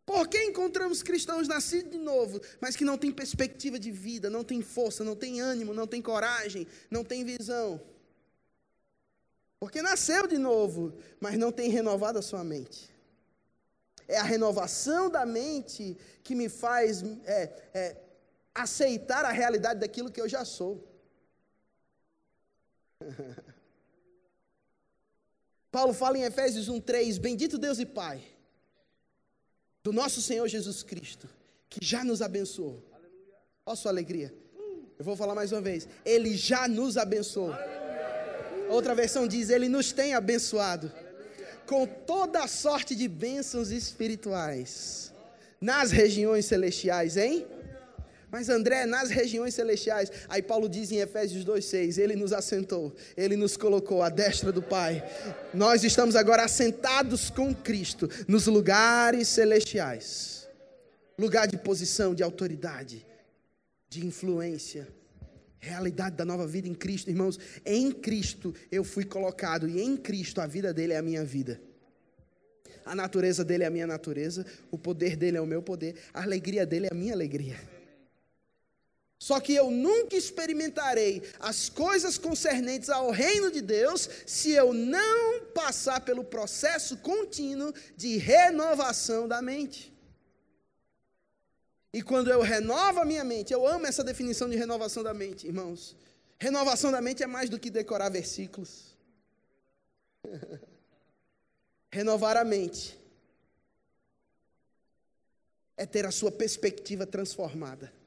Por 0.04 0.28
que 0.28 0.44
encontramos 0.46 1.04
cristãos 1.04 1.48
nascidos 1.48 1.92
de 1.92 2.00
novo, 2.00 2.42
mas 2.60 2.76
que 2.76 2.84
não 2.84 2.98
têm 2.98 3.12
perspectiva 3.12 3.78
de 3.78 3.92
vida, 3.92 4.32
não 4.32 4.44
têm 4.44 4.64
força, 4.64 5.04
não 5.04 5.16
têm 5.16 5.40
ânimo, 5.40 5.76
não 5.76 5.86
têm 5.86 6.02
coragem, 6.02 6.66
não 6.90 7.04
têm 7.04 7.24
visão? 7.24 7.80
Porque 9.60 9.80
nasceu 9.84 10.26
de 10.26 10.40
novo, 10.40 10.92
mas 11.20 11.38
não 11.38 11.52
tem 11.52 11.70
renovado 11.70 12.18
a 12.18 12.24
sua 12.24 12.44
mente. 12.44 12.90
É 14.08 14.18
a 14.18 14.24
renovação 14.24 15.08
da 15.08 15.24
mente 15.24 15.96
que 16.24 16.34
me 16.34 16.50
faz 16.50 17.04
é, 17.26 17.70
é, 17.76 17.98
aceitar 18.56 19.24
a 19.24 19.32
realidade 19.32 19.82
daquilo 19.82 20.12
que 20.12 20.20
eu 20.20 20.28
já 20.28 20.44
sou. 20.44 20.91
Paulo 25.72 25.94
fala 25.94 26.18
em 26.18 26.24
Efésios 26.24 26.70
1,3: 26.70 27.20
Bendito 27.20 27.58
Deus 27.58 27.80
e 27.80 27.86
Pai 27.86 28.22
do 29.84 29.92
nosso 29.92 30.22
Senhor 30.22 30.48
Jesus 30.48 30.84
Cristo, 30.84 31.28
que 31.70 31.84
já 31.84 32.04
nos 32.04 32.22
abençoou. 32.22 32.84
Olha 33.66 33.74
a 33.74 33.76
sua 33.76 33.92
alegria. 33.92 34.34
Eu 35.00 35.06
vou 35.06 35.16
falar 35.16 35.34
mais 35.34 35.52
uma 35.52 35.62
vez. 35.62 35.88
Ele 36.06 36.36
já 36.38 36.68
nos 36.68 36.98
abençoou. 36.98 37.54
Outra 38.70 38.94
versão 38.94 39.28
diz: 39.28 39.50
Ele 39.50 39.68
nos 39.68 39.92
tem 39.92 40.14
abençoado 40.14 40.92
com 41.66 41.86
toda 41.86 42.44
a 42.44 42.48
sorte 42.48 42.96
de 42.96 43.08
bênçãos 43.08 43.72
espirituais 43.72 45.14
nas 45.60 45.92
regiões 45.92 46.46
celestiais, 46.46 47.18
hein? 47.18 47.48
Mas 48.32 48.48
André, 48.48 48.86
nas 48.86 49.10
regiões 49.10 49.54
celestiais, 49.54 50.10
aí 50.30 50.42
Paulo 50.42 50.70
diz 50.70 50.92
em 50.92 51.00
Efésios 51.00 51.44
2,6: 51.44 51.98
Ele 51.98 52.16
nos 52.16 52.32
assentou, 52.32 52.96
Ele 53.18 53.36
nos 53.36 53.58
colocou 53.58 54.02
à 54.02 54.10
destra 54.10 54.52
do 54.52 54.62
Pai. 54.62 55.04
Nós 55.54 55.84
estamos 55.84 56.16
agora 56.16 56.46
assentados 56.46 57.30
com 57.30 57.54
Cristo 57.54 58.10
nos 58.28 58.48
lugares 58.48 59.28
celestiais 59.28 60.42
lugar 61.22 61.48
de 61.48 61.56
posição, 61.56 62.16
de 62.16 62.24
autoridade, 62.24 63.06
de 63.88 64.06
influência. 64.06 64.88
Realidade 65.60 66.16
da 66.16 66.26
nova 66.26 66.48
vida 66.48 66.68
em 66.68 66.74
Cristo, 66.74 67.12
irmãos. 67.12 67.40
Em 67.64 67.92
Cristo 67.92 68.56
eu 68.72 68.84
fui 68.84 69.06
colocado, 69.06 69.70
e 69.70 69.80
em 69.80 69.96
Cristo 69.96 70.42
a 70.42 70.48
vida 70.48 70.74
dele 70.74 70.94
é 70.94 70.98
a 70.98 71.02
minha 71.02 71.24
vida. 71.24 71.62
A 72.84 72.96
natureza 72.96 73.46
dele 73.46 73.64
é 73.64 73.68
a 73.68 73.70
minha 73.70 73.86
natureza, 73.86 74.44
o 74.72 74.78
poder 74.78 75.16
dele 75.16 75.38
é 75.38 75.42
o 75.42 75.46
meu 75.46 75.62
poder, 75.62 75.96
a 76.12 76.24
alegria 76.24 76.66
dele 76.66 76.88
é 76.88 76.90
a 76.92 76.96
minha 76.96 77.14
alegria. 77.14 77.58
Só 79.22 79.40
que 79.40 79.54
eu 79.54 79.70
nunca 79.70 80.16
experimentarei 80.16 81.22
as 81.40 81.70
coisas 81.70 82.18
concernentes 82.18 82.90
ao 82.90 83.12
reino 83.12 83.52
de 83.52 83.62
Deus 83.62 84.10
se 84.26 84.50
eu 84.50 84.74
não 84.74 85.46
passar 85.54 86.02
pelo 86.02 86.24
processo 86.24 86.98
contínuo 86.98 87.72
de 87.96 88.18
renovação 88.18 89.28
da 89.28 89.40
mente. 89.40 89.94
E 91.94 92.02
quando 92.02 92.32
eu 92.32 92.42
renovo 92.42 93.00
a 93.00 93.06
minha 93.06 93.24
mente, 93.24 93.54
eu 93.54 93.68
amo 93.68 93.86
essa 93.86 94.04
definição 94.04 94.50
de 94.50 94.58
renovação 94.58 95.04
da 95.04 95.14
mente, 95.14 95.46
irmãos. 95.46 95.96
Renovação 96.40 96.92
da 96.92 97.00
mente 97.00 97.22
é 97.22 97.28
mais 97.28 97.48
do 97.48 97.60
que 97.60 97.70
decorar 97.70 98.10
versículos. 98.10 98.98
Renovar 101.94 102.38
a 102.38 102.44
mente 102.44 103.00
é 105.78 105.86
ter 105.86 106.08
a 106.08 106.12
sua 106.12 106.32
perspectiva 106.32 107.06
transformada. 107.06 108.01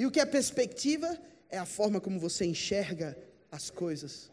E 0.00 0.06
o 0.06 0.10
que 0.10 0.18
é 0.18 0.24
perspectiva? 0.24 1.20
É 1.50 1.58
a 1.58 1.66
forma 1.66 2.00
como 2.00 2.18
você 2.18 2.46
enxerga 2.46 3.14
as 3.52 3.68
coisas. 3.68 4.30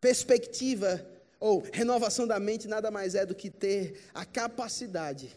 Perspectiva 0.00 1.08
ou 1.38 1.60
renovação 1.72 2.26
da 2.26 2.40
mente 2.40 2.66
nada 2.66 2.90
mais 2.90 3.14
é 3.14 3.24
do 3.24 3.32
que 3.32 3.48
ter 3.48 4.10
a 4.12 4.24
capacidade 4.24 5.32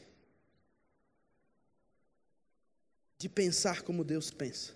de 3.20 3.29
pensar 3.29 3.84
como 3.84 4.03
Deus 4.03 4.32
pensa. 4.32 4.74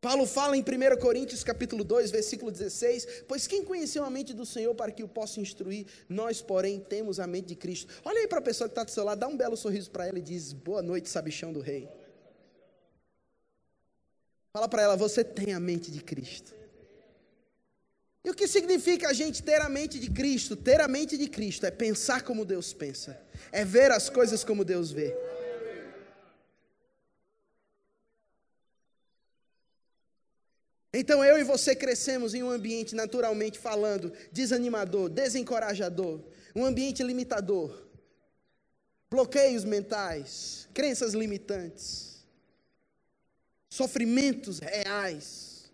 Paulo 0.00 0.26
fala 0.26 0.56
em 0.56 0.60
1 0.60 0.96
Coríntios 1.00 1.42
capítulo 1.42 1.82
2, 1.82 2.12
versículo 2.12 2.52
16, 2.52 3.24
pois 3.26 3.48
quem 3.48 3.64
conheceu 3.64 4.04
a 4.04 4.10
mente 4.10 4.32
do 4.32 4.46
Senhor 4.46 4.72
para 4.74 4.92
que 4.92 5.02
o 5.02 5.08
possa 5.08 5.40
instruir, 5.40 5.86
nós, 6.08 6.40
porém, 6.40 6.78
temos 6.78 7.18
a 7.18 7.26
mente 7.26 7.46
de 7.46 7.56
Cristo. 7.56 7.92
Olha 8.04 8.20
aí 8.20 8.28
para 8.28 8.38
a 8.38 8.42
pessoa 8.42 8.68
que 8.68 8.72
está 8.72 8.84
do 8.84 8.92
seu 8.92 9.02
lado, 9.02 9.18
dá 9.18 9.26
um 9.26 9.36
belo 9.36 9.56
sorriso 9.56 9.90
para 9.90 10.06
ela 10.06 10.18
e 10.18 10.22
diz, 10.22 10.52
boa 10.52 10.82
noite, 10.82 11.08
sabichão 11.08 11.52
do 11.52 11.60
rei. 11.60 11.88
Fala 14.52 14.68
para 14.68 14.82
ela, 14.82 14.96
você 14.96 15.24
tem 15.24 15.52
a 15.52 15.58
mente 15.58 15.90
de 15.90 16.00
Cristo. 16.00 16.54
E 18.24 18.30
o 18.30 18.34
que 18.34 18.46
significa 18.46 19.08
a 19.08 19.12
gente 19.12 19.42
ter 19.42 19.60
a 19.60 19.68
mente 19.68 19.98
de 19.98 20.10
Cristo? 20.10 20.54
Ter 20.54 20.80
a 20.80 20.86
mente 20.86 21.16
de 21.16 21.28
Cristo 21.28 21.66
é 21.66 21.72
pensar 21.72 22.22
como 22.22 22.44
Deus 22.44 22.72
pensa, 22.72 23.20
é 23.50 23.64
ver 23.64 23.90
as 23.90 24.08
coisas 24.08 24.44
como 24.44 24.64
Deus 24.64 24.92
vê. 24.92 25.16
Então 30.98 31.24
eu 31.24 31.38
e 31.38 31.44
você 31.44 31.76
crescemos 31.76 32.34
em 32.34 32.42
um 32.42 32.50
ambiente, 32.50 32.92
naturalmente 32.92 33.56
falando, 33.56 34.12
desanimador, 34.32 35.08
desencorajador, 35.08 36.20
um 36.56 36.64
ambiente 36.64 37.04
limitador, 37.04 37.86
bloqueios 39.08 39.62
mentais, 39.62 40.68
crenças 40.74 41.14
limitantes, 41.14 42.26
sofrimentos 43.70 44.58
reais, 44.58 45.70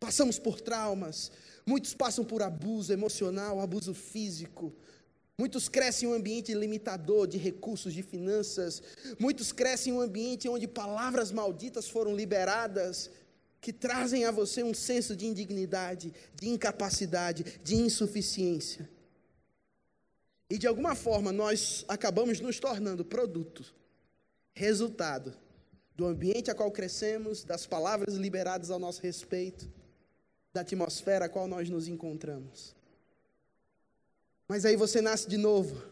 passamos 0.00 0.38
por 0.38 0.62
traumas, 0.62 1.30
muitos 1.66 1.92
passam 1.92 2.24
por 2.24 2.42
abuso 2.42 2.90
emocional, 2.90 3.60
abuso 3.60 3.92
físico, 3.92 4.74
Muitos 5.40 5.68
crescem 5.68 6.08
em 6.08 6.10
um 6.10 6.16
ambiente 6.16 6.52
limitador 6.52 7.28
de 7.28 7.38
recursos, 7.38 7.94
de 7.94 8.02
finanças. 8.02 8.82
Muitos 9.20 9.52
crescem 9.52 9.92
em 9.92 9.96
um 9.96 10.00
ambiente 10.00 10.48
onde 10.48 10.66
palavras 10.66 11.30
malditas 11.30 11.88
foram 11.88 12.12
liberadas 12.12 13.08
que 13.60 13.72
trazem 13.72 14.24
a 14.24 14.30
você 14.30 14.62
um 14.62 14.74
senso 14.74 15.16
de 15.16 15.26
indignidade, 15.26 16.12
de 16.34 16.48
incapacidade, 16.48 17.60
de 17.62 17.74
insuficiência. 17.74 18.88
E 20.50 20.56
de 20.56 20.66
alguma 20.66 20.94
forma 20.94 21.32
nós 21.32 21.84
acabamos 21.88 22.40
nos 22.40 22.58
tornando 22.58 23.04
produto, 23.04 23.64
resultado 24.54 25.34
do 25.94 26.06
ambiente 26.06 26.50
a 26.50 26.54
qual 26.54 26.70
crescemos, 26.70 27.42
das 27.42 27.66
palavras 27.66 28.14
liberadas 28.14 28.70
ao 28.70 28.78
nosso 28.78 29.02
respeito, 29.02 29.68
da 30.52 30.60
atmosfera 30.60 31.24
a 31.24 31.28
qual 31.28 31.48
nós 31.48 31.68
nos 31.68 31.88
encontramos. 31.88 32.74
Mas 34.46 34.64
aí 34.64 34.76
você 34.76 35.00
nasce 35.00 35.28
de 35.28 35.36
novo. 35.36 35.82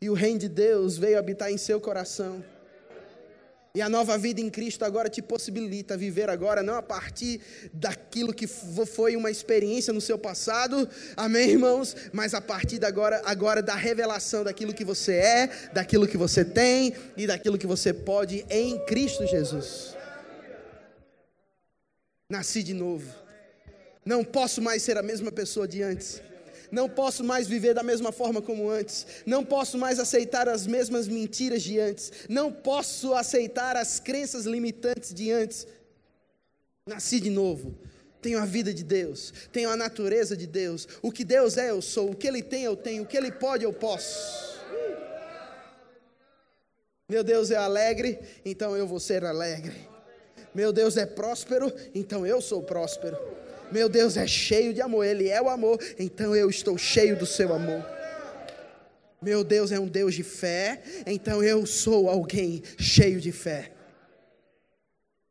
E 0.00 0.08
o 0.08 0.14
reino 0.14 0.38
de 0.40 0.48
Deus 0.48 0.96
veio 0.96 1.18
habitar 1.18 1.52
em 1.52 1.58
seu 1.58 1.80
coração. 1.80 2.42
E 3.78 3.80
a 3.80 3.88
nova 3.88 4.18
vida 4.18 4.40
em 4.40 4.50
Cristo 4.50 4.84
agora 4.84 5.08
te 5.08 5.22
possibilita 5.22 5.96
viver 5.96 6.28
agora 6.28 6.64
não 6.64 6.74
a 6.74 6.82
partir 6.82 7.40
daquilo 7.72 8.34
que 8.34 8.44
foi 8.48 9.14
uma 9.14 9.30
experiência 9.30 9.92
no 9.92 10.00
seu 10.00 10.18
passado, 10.18 10.88
amém, 11.16 11.50
irmãos? 11.50 11.94
Mas 12.12 12.34
a 12.34 12.40
partir 12.40 12.80
da 12.80 12.88
agora, 12.88 13.22
agora 13.24 13.62
da 13.62 13.76
revelação 13.76 14.42
daquilo 14.42 14.74
que 14.74 14.84
você 14.84 15.12
é, 15.12 15.70
daquilo 15.72 16.08
que 16.08 16.16
você 16.16 16.44
tem 16.44 16.92
e 17.16 17.24
daquilo 17.24 17.56
que 17.56 17.68
você 17.68 17.94
pode 17.94 18.44
em 18.50 18.84
Cristo 18.84 19.24
Jesus. 19.28 19.94
Nasci 22.28 22.64
de 22.64 22.74
novo. 22.74 23.14
Não 24.04 24.24
posso 24.24 24.60
mais 24.60 24.82
ser 24.82 24.98
a 24.98 25.04
mesma 25.04 25.30
pessoa 25.30 25.68
de 25.68 25.84
antes. 25.84 26.20
Não 26.70 26.88
posso 26.88 27.24
mais 27.24 27.46
viver 27.46 27.74
da 27.74 27.82
mesma 27.82 28.12
forma 28.12 28.42
como 28.42 28.68
antes. 28.68 29.06
Não 29.24 29.44
posso 29.44 29.78
mais 29.78 29.98
aceitar 29.98 30.48
as 30.48 30.66
mesmas 30.66 31.08
mentiras 31.08 31.62
de 31.62 31.78
antes. 31.78 32.12
Não 32.28 32.52
posso 32.52 33.14
aceitar 33.14 33.76
as 33.76 33.98
crenças 33.98 34.44
limitantes 34.44 35.14
de 35.14 35.30
antes. 35.30 35.66
Nasci 36.86 37.20
de 37.20 37.30
novo. 37.30 37.74
Tenho 38.20 38.38
a 38.38 38.44
vida 38.44 38.74
de 38.74 38.82
Deus. 38.82 39.32
Tenho 39.52 39.70
a 39.70 39.76
natureza 39.76 40.36
de 40.36 40.46
Deus. 40.46 40.88
O 41.00 41.12
que 41.12 41.24
Deus 41.24 41.56
é, 41.56 41.70
eu 41.70 41.80
sou. 41.80 42.10
O 42.10 42.16
que 42.16 42.26
Ele 42.26 42.42
tem, 42.42 42.64
eu 42.64 42.76
tenho. 42.76 43.02
O 43.02 43.06
que 43.06 43.16
Ele 43.16 43.30
pode, 43.30 43.64
eu 43.64 43.72
posso. 43.72 44.58
Meu 47.08 47.24
Deus 47.24 47.50
é 47.50 47.56
alegre, 47.56 48.18
então 48.44 48.76
eu 48.76 48.86
vou 48.86 49.00
ser 49.00 49.24
alegre. 49.24 49.74
Meu 50.54 50.72
Deus 50.72 50.96
é 50.98 51.06
próspero, 51.06 51.72
então 51.94 52.26
eu 52.26 52.40
sou 52.40 52.62
próspero. 52.62 53.16
Meu 53.70 53.88
Deus 53.88 54.16
é 54.16 54.26
cheio 54.26 54.72
de 54.72 54.80
amor, 54.80 55.04
Ele 55.04 55.28
é 55.28 55.40
o 55.40 55.48
amor, 55.48 55.78
então 55.98 56.34
eu 56.34 56.48
estou 56.48 56.76
cheio 56.78 57.16
do 57.16 57.26
seu 57.26 57.52
amor. 57.54 57.84
Meu 59.20 59.42
Deus 59.42 59.72
é 59.72 59.80
um 59.80 59.88
Deus 59.88 60.14
de 60.14 60.22
fé, 60.22 60.80
então 61.06 61.42
eu 61.42 61.66
sou 61.66 62.08
alguém 62.08 62.62
cheio 62.78 63.20
de 63.20 63.32
fé. 63.32 63.72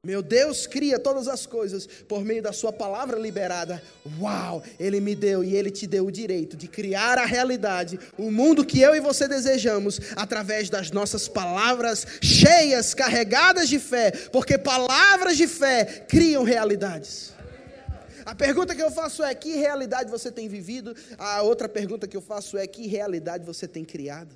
Meu 0.06 0.22
Deus 0.22 0.68
cria 0.68 1.00
todas 1.00 1.28
as 1.28 1.46
coisas 1.46 1.86
por 1.86 2.24
meio 2.24 2.42
da 2.42 2.54
Sua 2.54 2.72
palavra 2.72 3.20
liberada. 3.20 3.82
Uau! 4.20 4.64
Ele 4.80 5.02
me 5.02 5.16
deu 5.16 5.44
e 5.44 5.56
Ele 5.56 5.70
te 5.72 5.88
deu 5.88 6.06
o 6.06 6.12
direito 6.12 6.56
de 6.56 6.68
criar 6.68 7.18
a 7.18 7.26
realidade, 7.26 8.00
o 8.18 8.32
mundo 8.32 8.66
que 8.66 8.80
eu 8.80 8.96
e 8.96 9.02
você 9.02 9.28
desejamos, 9.28 10.00
através 10.16 10.70
das 10.70 10.92
nossas 10.92 11.28
palavras 11.28 12.06
cheias, 12.22 12.94
carregadas 12.94 13.68
de 13.68 13.80
fé, 13.80 14.12
porque 14.32 14.58
palavras 14.58 15.36
de 15.36 15.48
fé 15.48 16.06
criam 16.08 16.44
realidades. 16.44 17.37
A 18.28 18.36
pergunta 18.36 18.76
que 18.76 18.84
eu 18.84 18.92
faço 18.92 19.24
é: 19.24 19.34
que 19.34 19.56
realidade 19.56 20.12
você 20.12 20.30
tem 20.30 20.50
vivido? 20.50 20.94
A 21.18 21.42
outra 21.44 21.70
pergunta 21.70 22.06
que 22.06 22.18
eu 22.18 22.22
faço 22.22 22.58
é: 22.58 22.68
que 22.68 22.86
realidade 22.86 23.46
você 23.46 23.66
tem 23.66 23.86
criado? 23.86 24.36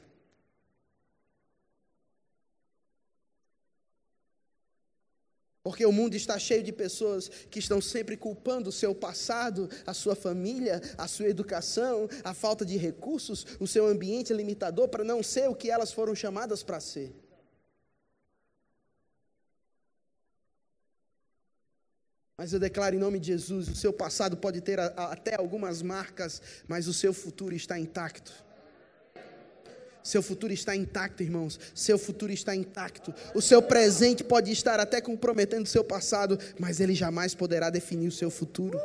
Porque 5.62 5.86
o 5.86 5.92
mundo 5.92 6.16
está 6.16 6.40
cheio 6.40 6.64
de 6.64 6.72
pessoas 6.72 7.28
que 7.28 7.60
estão 7.60 7.82
sempre 7.82 8.16
culpando 8.16 8.70
o 8.70 8.72
seu 8.72 8.96
passado, 8.96 9.70
a 9.86 9.94
sua 9.94 10.16
família, 10.16 10.82
a 10.98 11.06
sua 11.06 11.28
educação, 11.28 12.08
a 12.24 12.34
falta 12.34 12.66
de 12.66 12.78
recursos, 12.78 13.46
o 13.60 13.68
seu 13.68 13.86
ambiente 13.86 14.34
limitador 14.34 14.88
para 14.88 15.04
não 15.04 15.22
ser 15.22 15.50
o 15.50 15.56
que 15.56 15.70
elas 15.70 15.92
foram 15.92 16.16
chamadas 16.16 16.64
para 16.64 16.80
ser. 16.80 17.14
Mas 22.42 22.54
eu 22.54 22.60
declaro 22.60 22.96
em 22.96 22.98
nome 22.98 23.20
de 23.20 23.28
Jesus: 23.28 23.68
o 23.68 23.76
seu 23.76 23.94
passado 23.94 24.36
pode 24.36 24.62
ter 24.62 24.80
até 24.80 25.36
algumas 25.36 25.84
marcas, 25.84 26.42
mas 26.68 26.88
o 26.88 26.94
seu 26.94 27.14
futuro 27.14 27.54
está 27.54 27.78
intacto. 27.78 28.34
Seu 30.04 30.24
futuro 30.24 30.52
está 30.52 30.76
intacto, 30.76 31.22
irmãos. 31.22 31.60
Seu 31.76 32.00
futuro 32.00 32.32
está 32.32 32.56
intacto. 32.56 33.14
O 33.36 33.44
seu 33.44 33.62
presente 33.62 34.24
pode 34.24 34.52
estar 34.52 34.80
até 34.80 35.00
comprometendo 35.00 35.66
o 35.66 35.70
seu 35.70 35.84
passado, 35.84 36.40
mas 36.58 36.80
ele 36.80 36.96
jamais 36.96 37.36
poderá 37.36 37.70
definir 37.70 38.08
o 38.08 38.12
seu 38.12 38.32
futuro. 38.32 38.80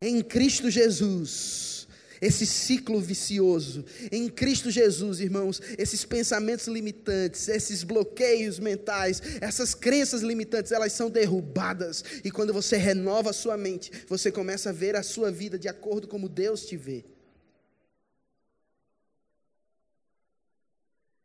Em 0.00 0.22
Cristo 0.22 0.70
Jesus 0.70 1.77
esse 2.20 2.46
ciclo 2.46 3.00
vicioso. 3.00 3.84
Em 4.10 4.28
Cristo 4.28 4.70
Jesus, 4.70 5.20
irmãos, 5.20 5.60
esses 5.76 6.04
pensamentos 6.04 6.66
limitantes, 6.66 7.48
esses 7.48 7.82
bloqueios 7.82 8.58
mentais, 8.58 9.22
essas 9.40 9.74
crenças 9.74 10.22
limitantes, 10.22 10.72
elas 10.72 10.92
são 10.92 11.10
derrubadas. 11.10 12.04
E 12.24 12.30
quando 12.30 12.52
você 12.52 12.76
renova 12.76 13.30
a 13.30 13.34
sua 13.34 13.56
mente, 13.56 13.90
você 14.08 14.30
começa 14.30 14.70
a 14.70 14.72
ver 14.72 14.96
a 14.96 15.02
sua 15.02 15.30
vida 15.30 15.58
de 15.58 15.68
acordo 15.68 16.08
como 16.08 16.28
Deus 16.28 16.64
te 16.66 16.76
vê. 16.76 17.04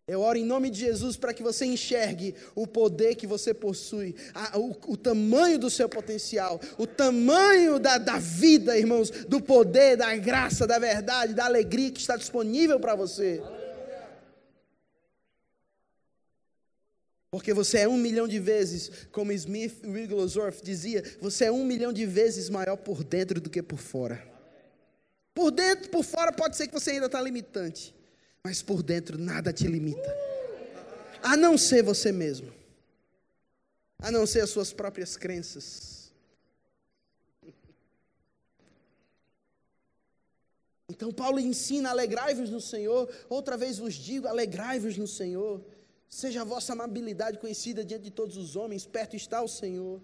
Eu 0.06 0.20
oro 0.20 0.38
em 0.38 0.44
nome 0.44 0.70
de 0.70 0.82
Jesus 0.82 1.16
para 1.16 1.34
que 1.34 1.42
você 1.42 1.66
enxergue 1.66 2.36
o 2.54 2.68
poder 2.68 3.16
que 3.16 3.26
você 3.26 3.54
possui, 3.54 4.14
a, 4.34 4.60
o, 4.60 4.76
o, 4.88 4.98
tamanho 4.98 5.58
do 5.58 5.70
seu 5.70 5.88
potencial, 5.88 6.60
o 6.78 6.86
tamanho 6.86 7.80
da, 7.80 7.98
da 7.98 8.18
vida, 8.18 8.78
irmãos, 8.78 9.10
do 9.10 9.40
poder, 9.40 9.96
da 9.96 10.14
graça, 10.18 10.68
da 10.68 10.78
verdade, 10.78 11.34
da 11.34 11.46
alegria 11.46 11.90
que 11.90 12.02
está 12.02 12.18
disponível 12.18 12.82
para 12.82 12.96
você. 12.96 13.42
Porque 17.32 17.54
você 17.54 17.80
é 17.80 17.88
um 17.88 17.98
milhão 17.98 18.28
de 18.28 18.40
vezes, 18.40 19.08
como 19.10 19.32
Smith 19.32 19.86
Wigglesworth 19.86 20.62
dizia, 20.62 21.02
você 21.22 21.46
é 21.46 21.52
um 21.52 21.64
milhão 21.64 21.94
de 21.94 22.06
vezes 22.06 22.50
maior 22.50 22.76
por 22.76 23.06
dentro 23.06 23.40
do 23.40 23.50
que 23.50 23.64
por 23.64 23.80
fora. 23.80 24.22
Por 25.34 25.50
dentro, 25.50 25.90
por 25.90 26.04
fora, 26.04 26.34
pode 26.34 26.58
ser 26.58 26.68
que 26.68 26.74
você 26.74 26.92
ainda 26.92 27.06
está 27.06 27.22
limitante 27.22 27.96
mas 28.44 28.62
por 28.62 28.84
dentro 28.84 29.18
nada 29.18 29.54
te 29.54 29.66
limita. 29.68 30.14
A 31.22 31.38
não 31.38 31.58
ser 31.58 31.82
você 31.82 32.12
mesmo. 32.12 32.54
A 34.00 34.12
não 34.12 34.28
ser 34.28 34.42
as 34.42 34.50
suas 34.50 34.74
próprias 34.74 35.16
crenças. 35.16 36.12
Então 40.90 41.12
Paulo 41.12 41.40
ensina: 41.40 41.90
alegrai-vos 41.90 42.50
no 42.50 42.60
Senhor. 42.60 43.10
Outra 43.30 43.56
vez 43.56 43.78
vos 43.78 43.94
digo: 43.94 44.28
alegrai-vos 44.28 44.98
no 44.98 45.08
Senhor. 45.08 45.64
Seja 46.10 46.42
a 46.42 46.46
vossa 46.46 46.74
amabilidade 46.74 47.40
conhecida 47.40 47.84
diante 47.84 48.04
de 48.04 48.12
todos 48.12 48.38
os 48.38 48.56
homens, 48.56 48.86
perto 48.86 49.16
está 49.16 49.42
o 49.42 49.48
Senhor. 49.48 50.00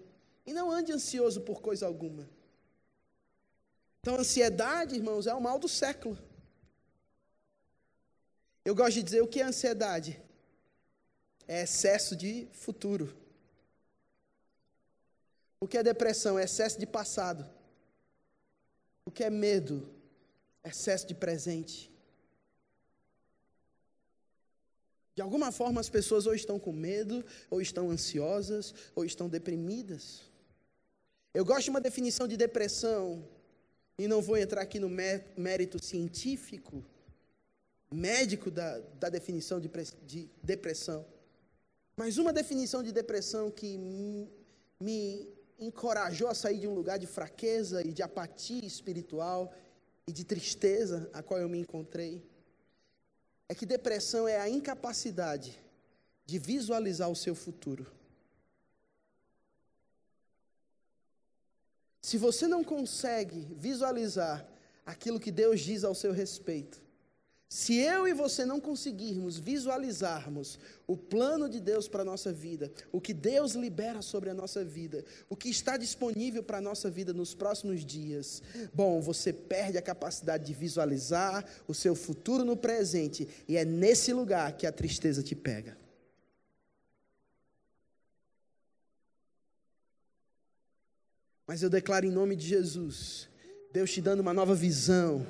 E 0.46 0.52
não 0.52 0.70
ande 0.70 0.90
ansioso 0.90 1.42
por 1.42 1.60
coisa 1.60 1.86
alguma. 1.86 2.28
Então, 4.00 4.16
ansiedade, 4.16 4.96
irmãos, 4.96 5.26
é 5.26 5.34
o 5.34 5.40
mal 5.40 5.58
do 5.58 5.68
século. 5.68 6.18
Eu 8.64 8.74
gosto 8.74 8.94
de 8.94 9.02
dizer 9.02 9.22
o 9.22 9.28
que 9.28 9.40
é 9.40 9.44
ansiedade? 9.44 10.20
É 11.48 11.62
excesso 11.62 12.14
de 12.14 12.48
futuro. 12.52 13.16
O 15.58 15.66
que 15.66 15.78
é 15.78 15.82
depressão? 15.82 16.38
É 16.38 16.44
excesso 16.44 16.78
de 16.78 16.86
passado. 16.86 17.48
O 19.04 19.10
que 19.10 19.24
é 19.24 19.30
medo? 19.30 19.88
Excesso 20.64 21.06
de 21.06 21.14
presente. 21.14 21.90
De 25.14 25.22
alguma 25.22 25.50
forma, 25.50 25.80
as 25.80 25.88
pessoas 25.88 26.26
ou 26.26 26.34
estão 26.34 26.58
com 26.58 26.72
medo, 26.72 27.24
ou 27.50 27.60
estão 27.60 27.90
ansiosas, 27.90 28.74
ou 28.94 29.04
estão 29.04 29.28
deprimidas. 29.28 30.22
Eu 31.34 31.44
gosto 31.44 31.64
de 31.64 31.70
uma 31.70 31.80
definição 31.80 32.26
de 32.26 32.36
depressão, 32.36 33.26
e 33.98 34.08
não 34.08 34.22
vou 34.22 34.36
entrar 34.36 34.62
aqui 34.62 34.78
no 34.78 34.88
mérito 34.88 35.82
científico, 35.82 36.84
médico 37.92 38.50
da, 38.50 38.78
da 38.98 39.08
definição 39.08 39.60
de, 39.60 39.70
de 40.06 40.30
depressão. 40.42 41.04
Mas 41.96 42.18
uma 42.18 42.32
definição 42.32 42.82
de 42.82 42.92
depressão 42.92 43.50
que 43.50 43.76
me 44.80 45.28
encorajou 45.58 46.28
a 46.28 46.34
sair 46.34 46.58
de 46.58 46.66
um 46.66 46.74
lugar 46.74 46.98
de 46.98 47.06
fraqueza 47.06 47.86
e 47.86 47.92
de 47.92 48.02
apatia 48.02 48.64
espiritual 48.64 49.52
e 50.06 50.12
de 50.12 50.24
tristeza 50.24 51.10
a 51.12 51.22
qual 51.22 51.38
eu 51.38 51.48
me 51.48 51.58
encontrei, 51.58 52.24
é 53.48 53.54
que 53.54 53.66
depressão 53.66 54.26
é 54.26 54.40
a 54.40 54.48
incapacidade 54.48 55.58
de 56.24 56.38
visualizar 56.38 57.10
o 57.10 57.16
seu 57.16 57.34
futuro. 57.34 57.86
Se 62.00 62.16
você 62.16 62.46
não 62.46 62.64
consegue 62.64 63.46
visualizar 63.54 64.46
aquilo 64.86 65.20
que 65.20 65.30
Deus 65.30 65.60
diz 65.60 65.84
ao 65.84 65.94
seu 65.94 66.12
respeito, 66.12 66.82
se 67.52 67.76
eu 67.78 68.06
e 68.06 68.14
você 68.14 68.44
não 68.44 68.60
conseguirmos 68.60 69.36
visualizarmos 69.36 70.56
o 70.86 70.96
plano 70.96 71.48
de 71.48 71.58
Deus 71.58 71.88
para 71.88 72.02
a 72.02 72.04
nossa 72.04 72.32
vida, 72.32 72.70
o 72.92 73.00
que 73.00 73.12
Deus 73.12 73.54
libera 73.54 74.00
sobre 74.02 74.30
a 74.30 74.34
nossa 74.34 74.64
vida, 74.64 75.04
o 75.28 75.34
que 75.34 75.50
está 75.50 75.76
disponível 75.76 76.44
para 76.44 76.58
a 76.58 76.60
nossa 76.60 76.88
vida 76.88 77.12
nos 77.12 77.34
próximos 77.34 77.84
dias, 77.84 78.40
bom, 78.72 79.00
você 79.00 79.32
perde 79.32 79.76
a 79.76 79.82
capacidade 79.82 80.46
de 80.46 80.54
visualizar 80.54 81.44
o 81.66 81.74
seu 81.74 81.96
futuro 81.96 82.44
no 82.44 82.56
presente, 82.56 83.26
e 83.48 83.56
é 83.56 83.64
nesse 83.64 84.12
lugar 84.12 84.52
que 84.52 84.64
a 84.64 84.70
tristeza 84.70 85.20
te 85.20 85.34
pega. 85.34 85.76
Mas 91.48 91.64
eu 91.64 91.68
declaro 91.68 92.06
em 92.06 92.12
nome 92.12 92.36
de 92.36 92.46
Jesus, 92.46 93.28
Deus 93.72 93.90
te 93.90 94.00
dando 94.00 94.20
uma 94.20 94.32
nova 94.32 94.54
visão 94.54 95.26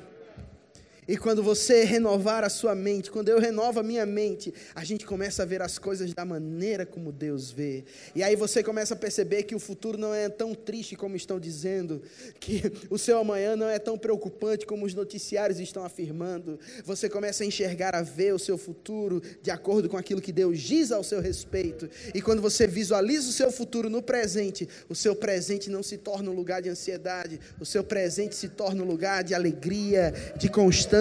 E 1.10 1.16
quando 1.16 1.42
você 1.42 1.82
renovar 1.82 2.44
a 2.44 2.48
sua 2.48 2.72
mente, 2.72 3.10
quando 3.10 3.28
eu 3.28 3.40
renovo 3.40 3.80
a 3.80 3.82
minha 3.82 4.06
mente, 4.06 4.54
a 4.72 4.84
gente 4.84 5.04
começa 5.04 5.42
a 5.42 5.44
ver 5.44 5.60
as 5.60 5.76
coisas 5.76 6.14
da 6.14 6.24
maneira 6.24 6.86
como 6.86 7.10
Deus 7.10 7.50
vê. 7.50 7.82
E 8.14 8.22
aí 8.22 8.36
você 8.36 8.62
começa 8.62 8.94
a 8.94 8.96
perceber 8.96 9.42
que 9.42 9.56
o 9.56 9.58
futuro 9.58 9.98
não 9.98 10.14
é 10.14 10.28
tão 10.28 10.54
triste 10.54 10.94
como 10.94 11.16
estão 11.16 11.40
dizendo, 11.40 12.00
que 12.38 12.62
o 12.88 12.96
seu 12.96 13.18
amanhã 13.18 13.56
não 13.56 13.68
é 13.68 13.80
tão 13.80 13.98
preocupante 13.98 14.64
como 14.64 14.86
os 14.86 14.94
noticiários 14.94 15.58
estão 15.58 15.84
afirmando. 15.84 16.60
Você 16.84 17.08
começa 17.08 17.42
a 17.42 17.46
enxergar, 17.46 17.96
a 17.96 18.02
ver 18.02 18.32
o 18.32 18.38
seu 18.38 18.56
futuro 18.56 19.20
de 19.42 19.50
acordo 19.50 19.88
com 19.88 19.96
aquilo 19.96 20.20
que 20.20 20.30
Deus 20.30 20.60
diz 20.60 20.92
ao 20.92 21.02
seu 21.02 21.20
respeito. 21.20 21.90
E 22.14 22.22
quando 22.22 22.40
você 22.40 22.68
visualiza 22.68 23.30
o 23.30 23.32
seu 23.32 23.50
futuro 23.50 23.90
no 23.90 24.00
presente, 24.00 24.68
o 24.88 24.94
seu 24.94 25.16
presente 25.16 25.70
não 25.70 25.82
se 25.82 25.98
torna 25.98 26.30
um 26.30 26.34
lugar 26.34 26.62
de 26.62 26.68
ansiedade, 26.68 27.40
o 27.58 27.66
seu 27.66 27.82
presente 27.82 28.36
se 28.36 28.48
torna 28.48 28.84
um 28.84 28.86
lugar 28.86 29.24
de 29.24 29.34
alegria, 29.34 30.14
de 30.38 30.48
constância 30.48 30.99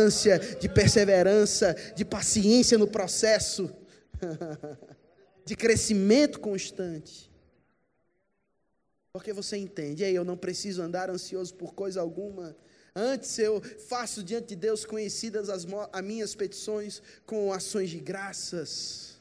de 0.59 0.69
perseverança, 0.69 1.75
de 1.95 2.05
paciência 2.05 2.77
no 2.77 2.87
processo, 2.87 3.69
de 5.45 5.55
crescimento 5.55 6.39
constante. 6.39 7.29
Porque 9.11 9.33
você 9.33 9.57
entende, 9.57 10.03
eu 10.03 10.23
não 10.23 10.37
preciso 10.37 10.81
andar 10.81 11.09
ansioso 11.09 11.53
por 11.55 11.73
coisa 11.73 11.99
alguma. 11.99 12.55
Antes 12.95 13.37
eu 13.39 13.61
faço 13.61 14.23
diante 14.23 14.49
de 14.49 14.55
Deus 14.55 14.85
conhecidas 14.85 15.49
as, 15.49 15.65
as 15.91 16.03
minhas 16.03 16.35
petições 16.35 17.01
com 17.25 17.51
ações 17.51 17.89
de 17.89 17.99
graças. 17.99 19.19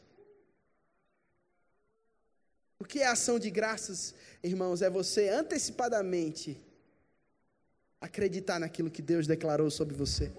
O 2.79 2.85
que 2.85 3.01
é 3.01 3.07
ação 3.07 3.39
de 3.39 3.51
graças, 3.51 4.15
irmãos? 4.43 4.83
É 4.83 4.91
você 4.91 5.29
antecipadamente 5.29 6.61
acreditar 8.01 8.61
naquilo 8.61 8.91
que 8.91 9.03
Deus 9.03 9.27
declarou 9.27 9.71
sobre 9.71 9.97
você. 9.97 10.31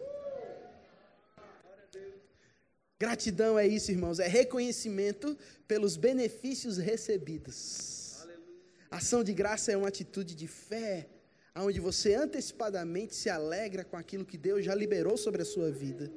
Gratidão 2.99 3.57
é 3.57 3.65
isso, 3.65 3.91
irmãos, 3.91 4.19
é 4.19 4.27
reconhecimento 4.27 5.37
pelos 5.65 5.95
benefícios 5.95 6.77
recebidos. 6.77 8.17
Aleluia. 8.21 8.87
Ação 8.91 9.23
de 9.23 9.33
graça 9.33 9.71
é 9.71 9.77
uma 9.77 9.87
atitude 9.87 10.35
de 10.35 10.47
fé, 10.47 11.07
onde 11.55 11.79
você 11.79 12.15
antecipadamente 12.15 13.15
se 13.15 13.29
alegra 13.29 13.85
com 13.85 13.95
aquilo 13.95 14.25
que 14.25 14.37
Deus 14.37 14.65
já 14.65 14.75
liberou 14.75 15.15
sobre 15.15 15.41
a 15.41 15.45
sua 15.45 15.71
vida. 15.71 16.11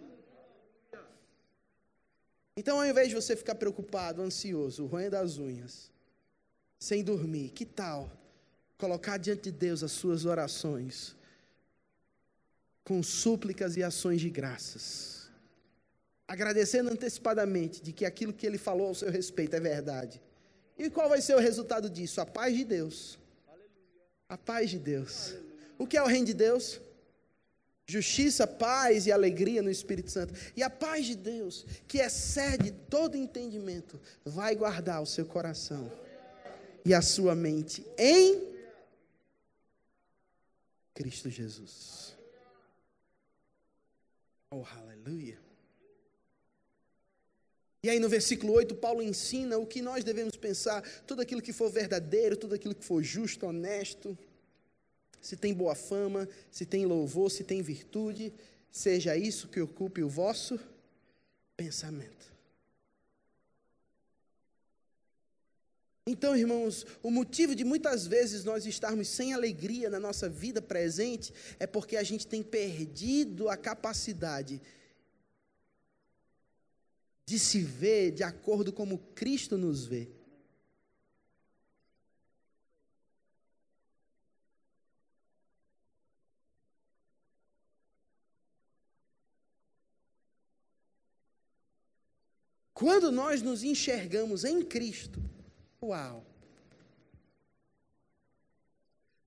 Então, 2.57 2.81
ao 2.81 2.87
invés 2.87 3.09
de 3.09 3.15
você 3.15 3.37
ficar 3.37 3.55
preocupado, 3.55 4.21
ansioso, 4.21 4.85
roendo 4.85 5.17
as 5.17 5.39
unhas, 5.39 5.91
sem 6.79 7.05
dormir, 7.05 7.51
que 7.51 7.65
tal 7.65 8.11
colocar 8.77 9.17
diante 9.17 9.43
de 9.45 9.53
Deus 9.53 9.85
as 9.85 9.93
suas 9.93 10.25
orações 10.25 11.15
com 12.83 13.01
súplicas 13.05 13.77
e 13.77 13.85
ações 13.85 14.21
de 14.21 14.29
graças? 14.29 15.22
Agradecendo 16.27 16.91
antecipadamente 16.91 17.83
de 17.83 17.93
que 17.93 18.05
aquilo 18.05 18.33
que 18.33 18.47
ele 18.47 18.59
falou 18.59 18.89
ao 18.89 18.95
seu 18.95 19.11
respeito 19.11 19.55
é 19.55 19.61
verdade. 19.61 20.21
E 20.79 20.89
qual 20.91 21.09
vai 21.09 21.21
ser 21.21 21.35
o 21.35 21.41
resultado 21.41 21.89
disso? 21.91 22.21
A 22.21 22.27
paz 22.27 22.57
de 22.57 22.65
Deus. 22.65 23.19
A 24.29 24.39
paz 24.39 24.71
de 24.71 24.79
Deus. 24.79 25.35
O 25.79 25.87
que 25.87 25.97
é 25.97 26.03
o 26.03 26.07
reino 26.07 26.27
de 26.27 26.35
Deus? 26.35 26.81
Justiça, 27.87 28.47
paz 28.47 29.07
e 29.07 29.13
alegria 29.13 29.61
no 29.61 29.71
Espírito 29.71 30.11
Santo. 30.11 30.33
E 30.57 30.63
a 30.63 30.71
paz 30.71 31.07
de 31.07 31.17
Deus, 31.17 31.67
que 31.87 31.99
excede 31.99 32.71
todo 32.71 33.17
entendimento, 33.17 34.01
vai 34.25 34.55
guardar 34.55 35.03
o 35.03 35.07
seu 35.07 35.27
coração 35.27 35.91
e 36.85 36.95
a 36.95 37.03
sua 37.03 37.35
mente 37.35 37.87
em 37.99 38.53
Cristo 40.95 41.29
Jesus. 41.29 42.17
Oh, 44.51 44.65
aleluia. 44.77 45.39
E 47.85 47.91
aí 47.91 47.99
no 47.99 48.09
versículo 48.09 48.53
8, 48.53 48.77
Paulo 48.77 49.03
ensina 49.03 49.59
o 49.59 49.67
que 49.67 49.83
nós 49.83 50.05
devemos 50.05 50.37
pensar, 50.37 50.83
tudo 51.05 51.21
aquilo 51.21 51.43
que 51.43 51.53
for 51.53 51.69
verdadeiro, 51.69 52.37
tudo 52.37 52.55
aquilo 52.55 52.77
que 52.77 52.85
for 52.85 53.03
justo, 53.03 53.45
honesto, 53.45 54.17
se 55.21 55.37
tem 55.37 55.53
boa 55.53 55.75
fama, 55.75 56.29
se 56.51 56.65
tem 56.65 56.87
louvor, 56.87 57.29
se 57.29 57.43
tem 57.43 57.61
virtude, 57.61 58.33
seja 58.71 59.17
isso 59.17 59.49
que 59.49 59.61
ocupe 59.61 60.03
o 60.03 60.09
vosso 60.09 60.61
pensamento. 61.57 62.33
Então, 66.07 66.37
irmãos, 66.37 66.85
o 67.03 67.11
motivo 67.11 67.55
de 67.55 67.65
muitas 67.65 68.07
vezes 68.07 68.45
nós 68.45 68.67
estarmos 68.67 69.09
sem 69.09 69.33
alegria 69.33 69.89
na 69.89 70.01
nossa 70.01 70.29
vida 70.29 70.61
presente 70.61 71.33
é 71.61 71.67
porque 71.67 71.97
a 71.97 72.03
gente 72.03 72.27
tem 72.27 72.43
perdido 72.43 73.49
a 73.49 73.57
capacidade 73.57 74.57
de 74.57 74.82
se 77.39 77.63
ver 77.63 78.11
de 78.11 78.23
acordo 78.23 78.73
como 78.73 78.99
Cristo 79.15 79.57
nos 79.57 79.85
vê. 79.87 80.11
Quando 92.83 93.13
nós 93.13 93.43
nos 93.43 93.63
enxergamos 93.63 94.45
em 94.45 94.61
Cristo, 94.65 95.23
uau! 95.81 96.27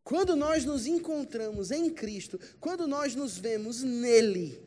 Quando 0.03 0.36
nós 0.36 0.65
nos 0.65 0.86
encontramos 0.86 1.71
em 1.71 1.89
Cristo, 1.89 2.38
quando 2.60 2.86
nós 2.86 3.15
nos 3.15 3.38
vemos 3.38 3.81
nele, 3.81 4.64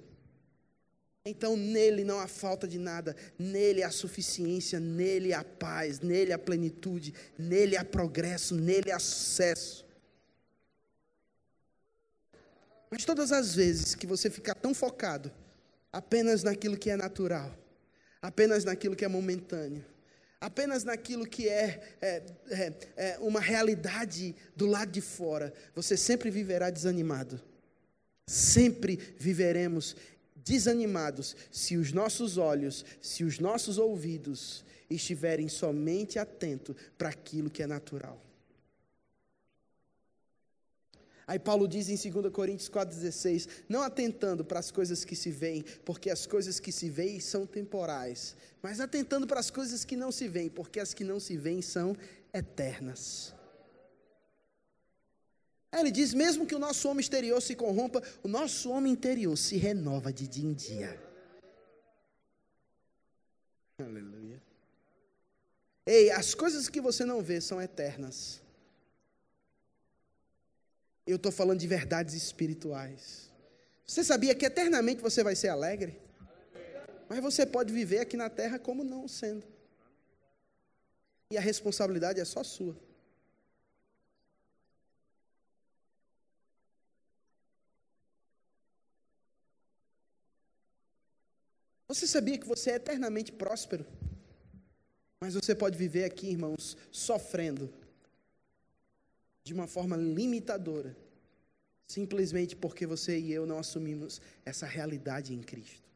então 1.28 1.56
nele 1.56 2.04
não 2.04 2.18
há 2.18 2.26
falta 2.26 2.66
de 2.66 2.78
nada, 2.78 3.14
nele 3.38 3.82
há 3.82 3.90
suficiência, 3.90 4.80
nele 4.80 5.32
há 5.32 5.44
paz, 5.44 6.00
nele 6.00 6.32
há 6.32 6.38
plenitude, 6.38 7.14
nele 7.38 7.76
há 7.76 7.84
progresso, 7.84 8.54
nele 8.54 8.90
há 8.90 8.98
sucesso. 8.98 9.86
Mas 12.90 13.04
todas 13.04 13.32
as 13.32 13.54
vezes 13.54 13.94
que 13.94 14.06
você 14.06 14.30
ficar 14.30 14.54
tão 14.54 14.72
focado 14.72 15.30
apenas 15.92 16.42
naquilo 16.42 16.76
que 16.76 16.90
é 16.90 16.96
natural, 16.96 17.54
apenas 18.22 18.64
naquilo 18.64 18.96
que 18.96 19.04
é 19.04 19.08
momentâneo, 19.08 19.84
apenas 20.40 20.84
naquilo 20.84 21.26
que 21.26 21.48
é, 21.48 21.96
é, 22.00 22.22
é, 22.50 22.72
é 22.96 23.18
uma 23.18 23.40
realidade 23.40 24.34
do 24.56 24.66
lado 24.66 24.90
de 24.90 25.00
fora, 25.00 25.52
você 25.74 25.96
sempre 25.96 26.30
viverá 26.30 26.70
desanimado. 26.70 27.40
Sempre 28.26 28.96
viveremos 29.18 29.96
desanimados 30.48 31.36
se 31.50 31.76
os 31.76 31.92
nossos 31.92 32.38
olhos, 32.38 32.84
se 33.02 33.22
os 33.22 33.38
nossos 33.38 33.76
ouvidos 33.76 34.64
estiverem 34.88 35.48
somente 35.48 36.18
atentos 36.18 36.74
para 36.96 37.10
aquilo 37.10 37.50
que 37.50 37.62
é 37.62 37.66
natural. 37.66 38.18
Aí 41.26 41.38
Paulo 41.38 41.68
diz 41.68 41.90
em 41.90 42.10
2 42.10 42.32
Coríntios 42.32 42.70
4,16: 42.70 43.48
Não 43.68 43.82
atentando 43.82 44.42
para 44.42 44.58
as 44.58 44.70
coisas 44.70 45.04
que 45.04 45.14
se 45.14 45.30
veem, 45.30 45.62
porque 45.84 46.08
as 46.08 46.26
coisas 46.26 46.58
que 46.58 46.72
se 46.72 46.88
veem 46.88 47.20
são 47.20 47.44
temporais, 47.44 48.34
mas 48.62 48.80
atentando 48.80 49.26
para 49.26 49.38
as 49.38 49.50
coisas 49.50 49.84
que 49.84 49.94
não 49.94 50.10
se 50.10 50.26
veem, 50.26 50.48
porque 50.48 50.80
as 50.80 50.94
que 50.94 51.04
não 51.04 51.20
se 51.20 51.36
veem 51.36 51.60
são 51.60 51.94
eternas. 52.32 53.34
Ele 55.72 55.90
diz: 55.90 56.14
mesmo 56.14 56.46
que 56.46 56.54
o 56.54 56.58
nosso 56.58 56.88
homem 56.88 57.00
exterior 57.00 57.40
se 57.40 57.54
corrompa, 57.54 58.02
o 58.22 58.28
nosso 58.28 58.70
homem 58.70 58.92
interior 58.92 59.36
se 59.36 59.56
renova 59.56 60.12
de 60.12 60.26
dia 60.26 60.48
em 60.48 60.54
dia. 60.54 61.08
Aleluia. 63.78 64.42
Ei, 65.86 66.10
as 66.10 66.34
coisas 66.34 66.68
que 66.68 66.80
você 66.80 67.04
não 67.04 67.22
vê 67.22 67.40
são 67.40 67.60
eternas. 67.60 68.40
Eu 71.06 71.16
estou 71.16 71.32
falando 71.32 71.60
de 71.60 71.66
verdades 71.66 72.14
espirituais. 72.14 73.30
Você 73.86 74.04
sabia 74.04 74.34
que 74.34 74.44
eternamente 74.44 75.00
você 75.00 75.22
vai 75.22 75.34
ser 75.34 75.48
alegre? 75.48 75.98
Mas 77.08 77.20
você 77.20 77.46
pode 77.46 77.72
viver 77.72 78.00
aqui 78.00 78.16
na 78.16 78.28
terra 78.28 78.58
como 78.58 78.84
não 78.84 79.08
sendo. 79.08 79.46
E 81.30 81.38
a 81.38 81.40
responsabilidade 81.40 82.20
é 82.20 82.24
só 82.24 82.42
sua. 82.42 82.76
Você 91.88 92.06
sabia 92.06 92.36
que 92.36 92.46
você 92.46 92.72
é 92.72 92.74
eternamente 92.74 93.32
próspero? 93.32 93.86
Mas 95.20 95.34
você 95.34 95.54
pode 95.54 95.76
viver 95.76 96.04
aqui, 96.04 96.28
irmãos, 96.28 96.76
sofrendo 96.92 97.72
de 99.42 99.54
uma 99.54 99.66
forma 99.66 99.96
limitadora, 99.96 100.94
simplesmente 101.86 102.54
porque 102.54 102.86
você 102.86 103.18
e 103.18 103.32
eu 103.32 103.46
não 103.46 103.58
assumimos 103.58 104.20
essa 104.44 104.66
realidade 104.66 105.34
em 105.34 105.40
Cristo. 105.40 105.88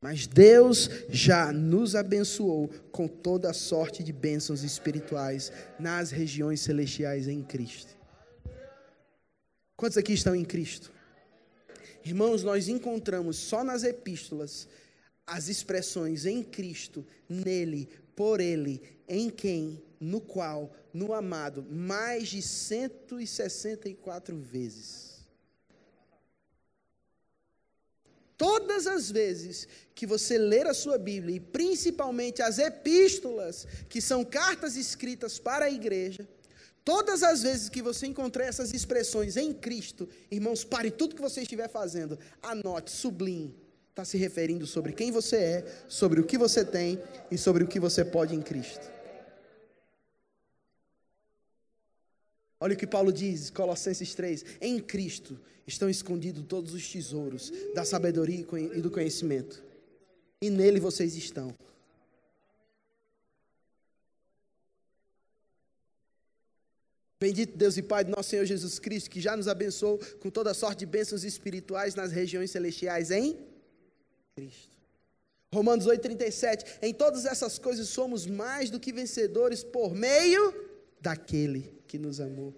Mas 0.00 0.26
Deus 0.26 0.88
já 1.08 1.52
nos 1.52 1.94
abençoou 1.94 2.68
com 2.90 3.08
toda 3.08 3.50
a 3.50 3.54
sorte 3.54 4.02
de 4.02 4.12
bênçãos 4.12 4.62
espirituais 4.62 5.52
nas 5.78 6.10
regiões 6.10 6.60
celestiais 6.60 7.26
em 7.28 7.42
Cristo. 7.42 7.96
Quantos 9.76 9.98
aqui 9.98 10.12
estão 10.12 10.34
em 10.34 10.44
Cristo? 10.44 10.92
Irmãos, 12.04 12.42
nós 12.42 12.68
encontramos 12.68 13.36
só 13.36 13.62
nas 13.62 13.84
epístolas 13.84 14.66
as 15.26 15.48
expressões 15.48 16.26
em 16.26 16.42
Cristo, 16.42 17.06
nele, 17.28 17.88
por 18.16 18.40
ele, 18.40 18.82
em 19.08 19.30
quem, 19.30 19.82
no 20.00 20.20
qual, 20.20 20.74
no 20.92 21.14
amado, 21.14 21.64
mais 21.70 22.28
de 22.28 22.42
164 22.42 24.36
vezes. 24.36 25.12
Todas 28.36 28.88
as 28.88 29.08
vezes 29.08 29.68
que 29.94 30.04
você 30.04 30.36
ler 30.36 30.66
a 30.66 30.74
sua 30.74 30.98
Bíblia, 30.98 31.36
e 31.36 31.40
principalmente 31.40 32.42
as 32.42 32.58
epístolas, 32.58 33.68
que 33.88 34.00
são 34.00 34.24
cartas 34.24 34.74
escritas 34.74 35.38
para 35.38 35.66
a 35.66 35.70
igreja, 35.70 36.28
todas 36.84 37.22
as 37.22 37.42
vezes 37.42 37.68
que 37.68 37.82
você 37.82 38.06
encontrar 38.06 38.44
essas 38.44 38.72
expressões 38.72 39.36
em 39.36 39.52
Cristo, 39.52 40.08
irmãos, 40.30 40.64
pare 40.64 40.90
tudo 40.90 41.14
que 41.14 41.22
você 41.22 41.42
estiver 41.42 41.68
fazendo, 41.68 42.18
anote, 42.42 42.90
sublinhe. 42.90 43.54
Está 43.90 44.04
se 44.06 44.16
referindo 44.16 44.66
sobre 44.66 44.92
quem 44.92 45.10
você 45.10 45.36
é, 45.36 45.84
sobre 45.86 46.18
o 46.18 46.24
que 46.24 46.38
você 46.38 46.64
tem 46.64 46.98
e 47.30 47.36
sobre 47.36 47.62
o 47.62 47.68
que 47.68 47.78
você 47.78 48.02
pode 48.02 48.34
em 48.34 48.40
Cristo. 48.40 48.90
Olha 52.58 52.74
o 52.74 52.76
que 52.76 52.86
Paulo 52.86 53.12
diz, 53.12 53.50
Colossenses 53.50 54.14
3: 54.14 54.44
Em 54.60 54.78
Cristo 54.78 55.38
estão 55.66 55.90
escondidos 55.90 56.44
todos 56.46 56.72
os 56.72 56.90
tesouros 56.90 57.52
da 57.74 57.84
sabedoria 57.84 58.46
e 58.74 58.80
do 58.80 58.90
conhecimento, 58.90 59.62
e 60.40 60.48
nele 60.48 60.80
vocês 60.80 61.16
estão. 61.16 61.54
Bendito 67.22 67.56
Deus 67.56 67.76
e 67.76 67.82
Pai 67.82 68.02
do 68.02 68.10
nosso 68.10 68.30
Senhor 68.30 68.44
Jesus 68.44 68.80
Cristo, 68.80 69.08
que 69.08 69.20
já 69.20 69.36
nos 69.36 69.46
abençoou 69.46 69.96
com 70.18 70.28
toda 70.28 70.52
sorte 70.52 70.80
de 70.80 70.86
bênçãos 70.86 71.22
espirituais 71.22 71.94
nas 71.94 72.10
regiões 72.10 72.50
celestiais 72.50 73.12
em 73.12 73.38
Cristo. 74.34 74.76
Romanos 75.54 75.86
8,37. 75.86 76.78
Em 76.82 76.92
todas 76.92 77.24
essas 77.24 77.60
coisas 77.60 77.86
somos 77.88 78.26
mais 78.26 78.70
do 78.70 78.80
que 78.80 78.92
vencedores 78.92 79.62
por 79.62 79.94
meio 79.94 80.52
daquele 81.00 81.72
que 81.86 81.96
nos 81.96 82.18
amou. 82.20 82.52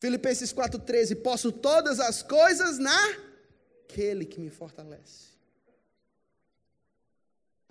Filipenses 0.00 0.52
4,13: 0.52 1.22
Posso 1.22 1.52
todas 1.52 2.00
as 2.00 2.20
coisas 2.20 2.78
naquele 2.78 4.24
que 4.24 4.40
me 4.40 4.50
fortalece. 4.50 5.36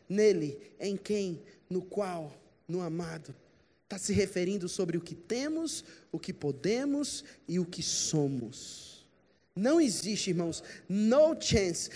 Nele, 0.08 0.74
em 0.80 0.96
quem, 0.96 1.44
no 1.70 1.84
qual, 1.84 2.32
no 2.66 2.82
amado. 2.82 3.36
Está 3.96 4.08
se 4.08 4.12
referindo 4.12 4.68
sobre 4.68 4.98
o 4.98 5.02
que 5.02 5.16
temos, 5.16 5.86
o 6.12 6.20
que 6.20 6.34
podemos 6.34 7.24
e 7.48 7.60
o 7.60 7.66
que 7.66 7.82
somos. 7.82 9.08
Não 9.56 9.80
existe, 9.80 10.32
irmãos, 10.32 10.62
no 10.90 11.40
chance, 11.40 11.90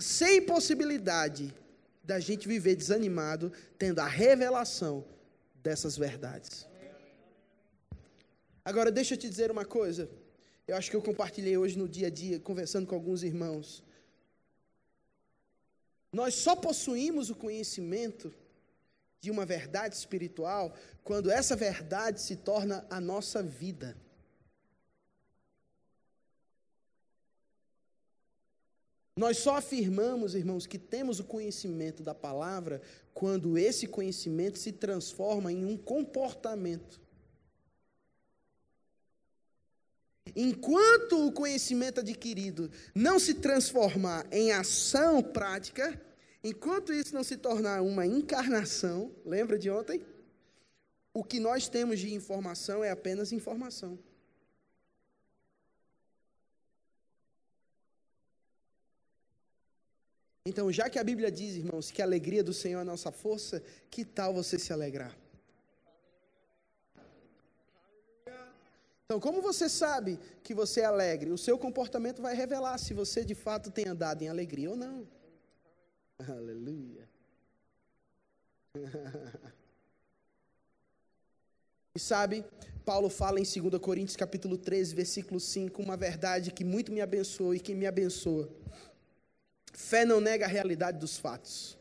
sem 0.00 0.40
possibilidade 0.46 1.54
da 2.02 2.18
gente 2.18 2.48
viver 2.48 2.74
desanimado, 2.74 3.52
tendo 3.78 3.98
a 3.98 4.08
revelação 4.08 5.04
dessas 5.62 5.94
verdades. 5.94 6.66
Agora, 8.64 8.90
deixa 8.90 9.12
eu 9.12 9.18
te 9.18 9.28
dizer 9.28 9.50
uma 9.50 9.66
coisa. 9.66 10.08
Eu 10.66 10.74
acho 10.74 10.90
que 10.90 10.96
eu 10.96 11.02
compartilhei 11.02 11.58
hoje 11.58 11.76
no 11.76 11.86
dia 11.86 12.06
a 12.06 12.10
dia, 12.10 12.40
conversando 12.40 12.86
com 12.86 12.94
alguns 12.94 13.22
irmãos. 13.22 13.84
Nós 16.10 16.32
só 16.34 16.56
possuímos 16.56 17.28
o 17.28 17.34
conhecimento 17.34 18.32
de 19.22 19.30
uma 19.30 19.46
verdade 19.46 19.94
espiritual 19.94 20.74
quando 21.04 21.30
essa 21.30 21.54
verdade 21.54 22.20
se 22.20 22.34
torna 22.34 22.84
a 22.90 23.00
nossa 23.00 23.40
vida. 23.40 23.96
Nós 29.16 29.38
só 29.38 29.56
afirmamos, 29.56 30.34
irmãos, 30.34 30.66
que 30.66 30.78
temos 30.78 31.20
o 31.20 31.24
conhecimento 31.24 32.02
da 32.02 32.12
palavra 32.12 32.82
quando 33.14 33.56
esse 33.56 33.86
conhecimento 33.86 34.58
se 34.58 34.72
transforma 34.72 35.52
em 35.52 35.64
um 35.64 35.76
comportamento. 35.76 37.00
Enquanto 40.34 41.28
o 41.28 41.30
conhecimento 41.30 42.00
adquirido 42.00 42.72
não 42.92 43.20
se 43.20 43.34
transformar 43.34 44.26
em 44.32 44.50
ação 44.50 45.22
prática, 45.22 46.00
enquanto 46.42 46.92
isso 46.92 47.14
não 47.14 47.24
se 47.24 47.36
tornar 47.36 47.82
uma 47.82 48.06
encarnação, 48.06 49.14
lembra 49.24 49.58
de 49.58 49.70
ontem? 49.70 50.04
O 51.14 51.22
que 51.22 51.38
nós 51.38 51.68
temos 51.68 52.00
de 52.00 52.12
informação 52.14 52.82
é 52.82 52.90
apenas 52.90 53.32
informação. 53.32 53.98
Então, 60.44 60.72
já 60.72 60.90
que 60.90 60.98
a 60.98 61.04
Bíblia 61.04 61.30
diz, 61.30 61.54
irmãos, 61.54 61.90
que 61.90 62.02
a 62.02 62.04
alegria 62.04 62.42
do 62.42 62.52
Senhor 62.52 62.78
é 62.78 62.82
a 62.82 62.84
nossa 62.84 63.12
força, 63.12 63.62
que 63.90 64.04
tal 64.04 64.34
você 64.34 64.58
se 64.58 64.72
alegrar? 64.72 65.16
Então, 69.04 69.20
como 69.20 69.42
você 69.42 69.68
sabe 69.68 70.18
que 70.42 70.54
você 70.54 70.80
é 70.80 70.84
alegre? 70.86 71.30
O 71.30 71.38
seu 71.38 71.58
comportamento 71.58 72.22
vai 72.22 72.34
revelar 72.34 72.78
se 72.78 72.94
você 72.94 73.24
de 73.24 73.34
fato 73.34 73.70
tem 73.70 73.86
andado 73.86 74.22
em 74.22 74.28
alegria 74.28 74.70
ou 74.70 74.76
não. 74.76 75.06
Aleluia. 76.28 77.08
E 81.94 82.00
sabe, 82.00 82.42
Paulo 82.86 83.10
fala 83.10 83.38
em 83.38 83.42
2 83.42 83.78
Coríntios 83.78 84.16
capítulo 84.16 84.56
13, 84.56 84.94
versículo 84.94 85.38
5, 85.38 85.82
uma 85.82 85.94
verdade 85.94 86.50
que 86.50 86.64
muito 86.64 86.90
me 86.90 87.02
abençoa 87.02 87.54
e 87.54 87.60
que 87.60 87.74
me 87.74 87.86
abençoa. 87.86 88.48
Fé 89.74 90.06
não 90.06 90.18
nega 90.18 90.46
a 90.46 90.48
realidade 90.48 90.98
dos 90.98 91.18
fatos. 91.18 91.76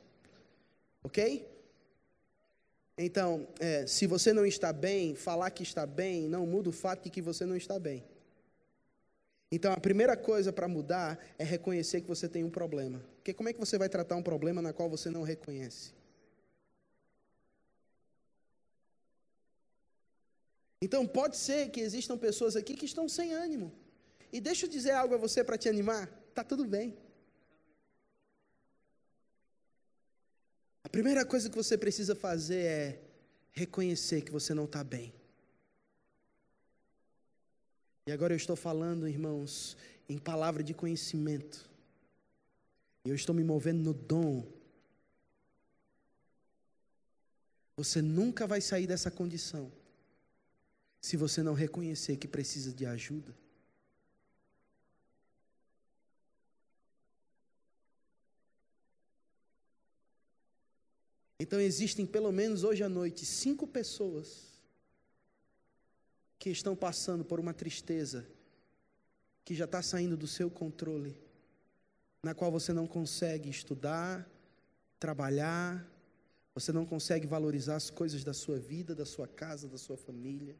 Ok? 1.02 1.48
Então, 2.98 3.48
é, 3.58 3.88
se 3.88 4.06
você 4.06 4.34
não 4.34 4.46
está 4.46 4.74
bem, 4.74 5.16
falar 5.16 5.50
que 5.52 5.64
está 5.64 5.86
bem 5.86 6.28
não 6.28 6.46
muda 6.46 6.68
o 6.68 6.74
fato 6.74 7.04
de 7.06 7.10
que 7.10 7.22
você 7.22 7.46
não 7.46 7.56
está 7.56 7.80
bem. 7.80 8.04
Então, 9.52 9.74
a 9.74 9.80
primeira 9.80 10.16
coisa 10.16 10.54
para 10.54 10.68
mudar 10.68 11.20
é 11.38 11.44
reconhecer 11.44 12.02
que 12.02 12.08
você 12.08 12.28
tem 12.30 12.44
um 12.44 12.50
problema. 12.50 13.04
Porque 13.18 13.34
como 13.34 13.50
é 13.50 13.54
que 13.54 13.60
você 13.60 13.78
vai 13.78 13.90
tratar 13.90 14.16
um 14.16 14.24
problema 14.24 14.62
na 14.62 14.72
qual 14.72 14.90
você 14.90 15.10
não 15.10 15.24
reconhece? 15.24 15.94
Então, 20.82 21.06
pode 21.06 21.38
ser 21.38 21.70
que 21.70 21.82
existam 21.82 22.18
pessoas 22.18 22.56
aqui 22.56 22.74
que 22.74 22.86
estão 22.86 23.10
sem 23.10 23.34
ânimo. 23.34 23.72
E 24.32 24.40
deixa 24.40 24.66
eu 24.66 24.70
dizer 24.70 24.92
algo 24.92 25.14
a 25.14 25.18
você 25.18 25.44
para 25.44 25.58
te 25.58 25.68
animar: 25.68 26.10
está 26.30 26.44
tudo 26.44 26.66
bem. 26.66 26.98
primeira 30.92 31.26
coisa 31.26 31.50
que 31.50 31.56
você 31.56 31.78
precisa 31.78 32.14
fazer 32.14 32.66
é 32.66 33.00
reconhecer 33.54 34.22
que 34.22 34.32
você 34.32 34.54
não 34.54 34.66
está 34.66 34.84
bem. 34.84 35.14
E 38.06 38.12
agora 38.12 38.34
eu 38.34 38.38
estou 38.38 38.56
falando, 38.56 39.08
irmãos, 39.08 39.78
em 40.10 40.18
palavra 40.18 40.64
de 40.64 40.74
conhecimento. 40.74 41.70
Eu 43.06 43.16
estou 43.16 43.34
me 43.34 43.44
movendo 43.44 43.84
no 43.84 43.94
dom. 43.94 44.46
Você 47.78 48.02
nunca 48.02 48.48
vai 48.48 48.60
sair 48.62 48.88
dessa 48.88 49.10
condição 49.10 49.72
se 51.00 51.18
você 51.18 51.42
não 51.42 51.54
reconhecer 51.54 52.18
que 52.18 52.28
precisa 52.28 52.72
de 52.72 52.86
ajuda. 52.86 53.36
Então 61.40 61.60
existem 61.60 62.06
pelo 62.06 62.32
menos 62.32 62.64
hoje 62.64 62.84
à 62.84 62.90
noite 62.90 63.26
cinco 63.26 63.66
pessoas 63.66 64.51
que 66.42 66.50
estão 66.50 66.76
passando 66.76 67.24
por 67.24 67.40
uma 67.40 67.54
tristeza 67.54 68.28
que 69.46 69.54
já 69.54 69.66
está 69.66 69.80
saindo 69.84 70.18
do 70.18 70.26
seu 70.26 70.50
controle, 70.50 71.16
na 72.24 72.34
qual 72.34 72.52
você 72.52 72.74
não 72.74 72.88
consegue 72.88 73.48
estudar, 73.48 74.28
trabalhar, 75.00 75.88
você 76.56 76.72
não 76.72 76.84
consegue 76.84 77.28
valorizar 77.28 77.76
as 77.76 77.92
coisas 77.92 78.24
da 78.24 78.34
sua 78.34 78.58
vida, 78.58 78.96
da 78.96 79.06
sua 79.06 79.28
casa, 79.28 79.68
da 79.68 79.78
sua 79.78 79.96
família. 79.96 80.56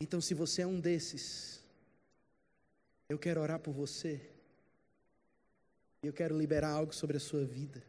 Então, 0.00 0.20
se 0.20 0.34
você 0.34 0.62
é 0.62 0.66
um 0.68 0.78
desses, 0.78 1.64
eu 3.08 3.18
quero 3.18 3.40
orar 3.40 3.58
por 3.58 3.74
você 3.74 4.30
eu 6.06 6.12
quero 6.12 6.38
liberar 6.38 6.70
algo 6.70 6.94
sobre 6.94 7.16
a 7.16 7.20
sua 7.20 7.44
vida. 7.44 7.82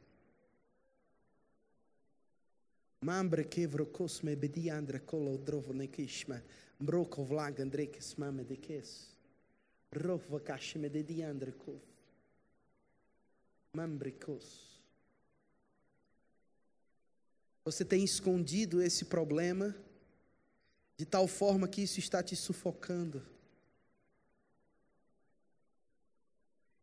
Mambre 3.08 3.46
que 3.46 3.66
vrokosme 3.66 4.36
bediandra 4.36 5.00
kolo 5.00 5.38
drovo 5.38 5.72
nekishma. 5.74 6.42
Mbroko 6.78 7.24
vlag 7.24 7.62
andrekes 7.62 8.18
mame 8.18 8.44
dekes. 8.44 9.08
Rof 9.96 10.28
vakashme 10.28 10.90
dediandra 10.90 11.54
kof. 11.54 11.82
Mambricos. 13.72 14.82
Você 17.64 17.86
tem 17.86 18.04
escondido 18.04 18.82
esse 18.82 19.06
problema 19.06 19.74
de 20.98 21.06
tal 21.06 21.30
forma 21.30 21.66
que 21.70 21.82
isso 21.82 22.00
está 22.00 22.22
te 22.22 22.36
sufocando. 22.36 23.26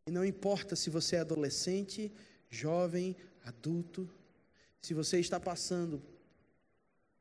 E 0.07 0.11
não 0.11 0.25
importa 0.25 0.75
se 0.75 0.89
você 0.89 1.17
é 1.17 1.19
adolescente, 1.19 2.11
jovem, 2.49 3.15
adulto, 3.43 4.09
se 4.81 4.95
você 4.95 5.19
está 5.19 5.39
passando 5.39 6.14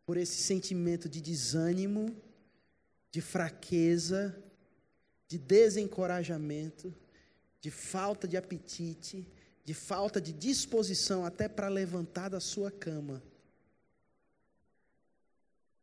por 0.05 0.17
esse 0.17 0.37
sentimento 0.37 1.09
de 1.09 1.21
desânimo, 1.21 2.15
de 3.11 3.21
fraqueza, 3.21 4.37
de 5.27 5.39
desencorajamento, 5.39 6.95
de 7.61 7.71
falta 7.71 8.29
de 8.29 8.37
apetite, 8.37 9.27
de 9.65 9.73
falta 9.73 10.21
de 10.21 10.33
disposição 10.33 11.25
até 11.25 11.49
para 11.49 11.69
levantar 11.69 12.29
da 12.29 12.41
sua 12.41 12.71
cama, 12.71 13.23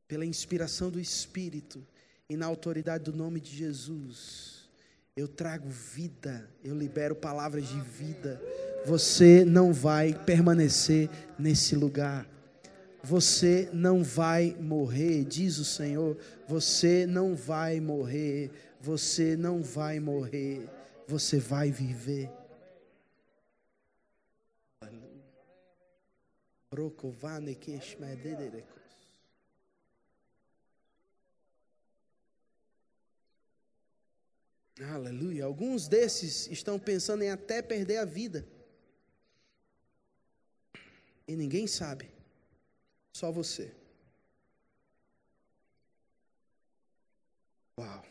pela 0.08 0.26
inspiração 0.26 0.92
do 0.92 1.00
Espírito 1.00 1.86
e 2.30 2.38
na 2.38 2.46
autoridade 2.46 3.06
do 3.06 3.14
nome 3.14 3.40
de 3.40 3.56
Jesus, 3.56 4.62
eu 5.16 5.28
trago 5.28 5.70
vida, 5.70 6.50
eu 6.64 6.74
libero 6.74 7.16
palavras 7.16 7.68
de 7.68 7.82
vida. 7.82 8.42
Você 8.86 9.44
não 9.44 9.74
vai 9.74 10.14
permanecer 10.14 11.10
nesse 11.38 11.76
lugar. 11.76 12.26
Você 13.04 13.70
não 13.74 14.04
vai 14.04 14.56
morrer, 14.60 15.26
diz 15.26 15.58
o 15.58 15.66
Senhor. 15.66 16.18
Você 16.48 17.06
não 17.08 17.36
vai 17.36 17.80
morrer. 17.80 18.52
Você 18.80 19.36
não 19.36 19.64
vai 19.64 20.00
morrer. 20.00 20.70
Você 21.08 21.40
vai 21.40 21.72
viver. 21.72 22.32
Aleluia. 34.80 35.46
Alguns 35.46 35.88
desses 35.88 36.48
estão 36.48 36.80
pensando 36.80 37.24
em 37.24 37.30
até 37.30 37.62
perder 37.62 37.98
a 37.98 38.06
vida. 38.06 38.48
E 41.28 41.36
ninguém 41.36 41.68
sabe. 41.68 42.21
Só 43.14 43.32
você. 43.32 43.74
Uau. 47.78 48.06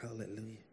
Aleluia. 0.00 0.64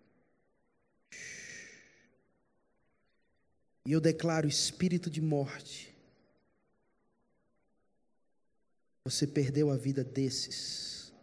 E 3.85 3.91
eu 3.91 4.01
declaro 4.01 4.47
espírito 4.47 5.09
de 5.09 5.21
morte. 5.21 5.95
Você 9.05 9.25
perdeu 9.25 9.71
a 9.71 9.77
vida 9.77 10.03
desses. 10.03 11.13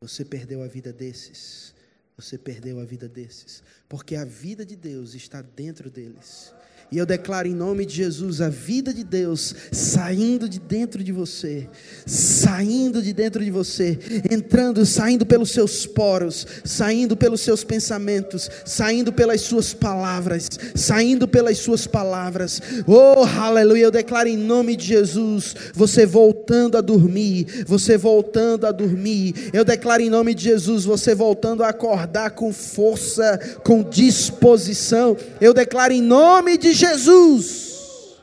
Você 0.00 0.24
perdeu 0.24 0.62
a 0.62 0.68
vida 0.68 0.92
desses. 0.92 1.74
Você 2.16 2.38
perdeu 2.38 2.78
a 2.78 2.84
vida 2.84 3.08
desses. 3.08 3.64
Porque 3.88 4.14
a 4.14 4.24
vida 4.24 4.64
de 4.64 4.76
Deus 4.76 5.14
está 5.14 5.42
dentro 5.42 5.90
deles. 5.90 6.54
E 6.90 6.98
eu 6.98 7.06
declaro 7.06 7.48
em 7.48 7.54
nome 7.54 7.84
de 7.84 7.94
Jesus 7.94 8.40
a 8.40 8.48
vida 8.48 8.92
de 8.92 9.02
Deus 9.02 9.54
saindo 9.72 10.48
de 10.48 10.60
dentro 10.60 11.02
de 11.02 11.12
você, 11.12 11.68
saindo 12.06 13.02
de 13.02 13.12
dentro 13.12 13.44
de 13.44 13.50
você, 13.50 13.98
entrando, 14.30 14.84
saindo 14.86 15.26
pelos 15.26 15.50
seus 15.50 15.86
poros, 15.86 16.46
saindo 16.64 17.16
pelos 17.16 17.40
seus 17.40 17.64
pensamentos, 17.64 18.50
saindo 18.64 19.12
pelas 19.12 19.40
suas 19.40 19.74
palavras, 19.74 20.48
saindo 20.74 21.26
pelas 21.26 21.58
suas 21.58 21.86
palavras. 21.86 22.60
Oh, 22.86 23.24
aleluia! 23.24 23.84
Eu 23.84 23.90
declaro 23.90 24.28
em 24.28 24.36
nome 24.36 24.76
de 24.76 24.86
Jesus, 24.86 25.54
você 25.74 26.06
voltando 26.44 26.76
a 26.76 26.82
dormir, 26.82 27.64
você 27.64 27.96
voltando 27.96 28.66
a 28.66 28.72
dormir. 28.72 29.50
Eu 29.54 29.64
declaro 29.64 30.02
em 30.02 30.10
nome 30.10 30.34
de 30.34 30.44
Jesus, 30.44 30.84
você 30.84 31.14
voltando 31.14 31.64
a 31.64 31.70
acordar 31.70 32.32
com 32.32 32.52
força, 32.52 33.38
com 33.64 33.82
disposição. 33.82 35.16
Eu 35.40 35.54
declaro 35.54 35.92
em 35.92 36.02
nome 36.02 36.58
de 36.58 36.74
Jesus. 36.74 38.18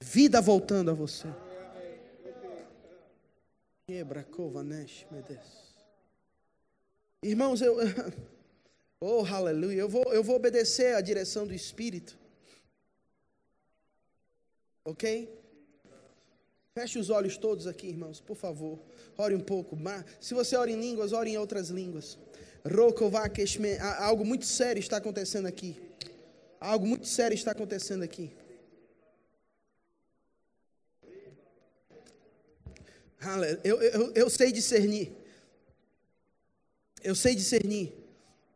Vida 0.00 0.40
voltando 0.40 0.92
a 0.92 0.94
você. 0.94 1.26
Irmãos, 7.22 7.60
eu. 7.60 7.76
Oh, 9.00 9.24
aleluia. 9.24 9.78
Eu 9.78 9.88
vou, 9.88 10.12
eu 10.12 10.24
vou 10.24 10.34
obedecer 10.34 10.96
à 10.96 11.00
direção 11.00 11.46
do 11.46 11.54
Espírito. 11.54 12.17
Ok? 14.88 15.04
Feche 16.72 16.98
os 16.98 17.10
olhos 17.10 17.36
todos 17.36 17.66
aqui, 17.66 17.88
irmãos, 17.88 18.20
por 18.22 18.36
favor. 18.36 18.78
Ore 19.18 19.34
um 19.34 19.40
pouco. 19.40 19.76
Se 20.18 20.32
você 20.32 20.56
ora 20.56 20.70
em 20.70 20.80
línguas, 20.80 21.12
ore 21.12 21.32
em 21.32 21.36
outras 21.36 21.68
línguas. 21.68 22.16
Algo 23.98 24.24
muito 24.24 24.46
sério 24.46 24.80
está 24.80 24.96
acontecendo 24.96 25.46
aqui. 25.46 25.76
Algo 26.58 26.86
muito 26.86 27.06
sério 27.06 27.34
está 27.34 27.50
acontecendo 27.50 28.02
aqui. 28.02 28.32
Eu, 33.62 33.82
eu, 33.82 34.12
eu 34.14 34.30
sei 34.30 34.50
discernir. 34.50 35.12
Eu 37.04 37.14
sei 37.14 37.34
discernir 37.34 37.92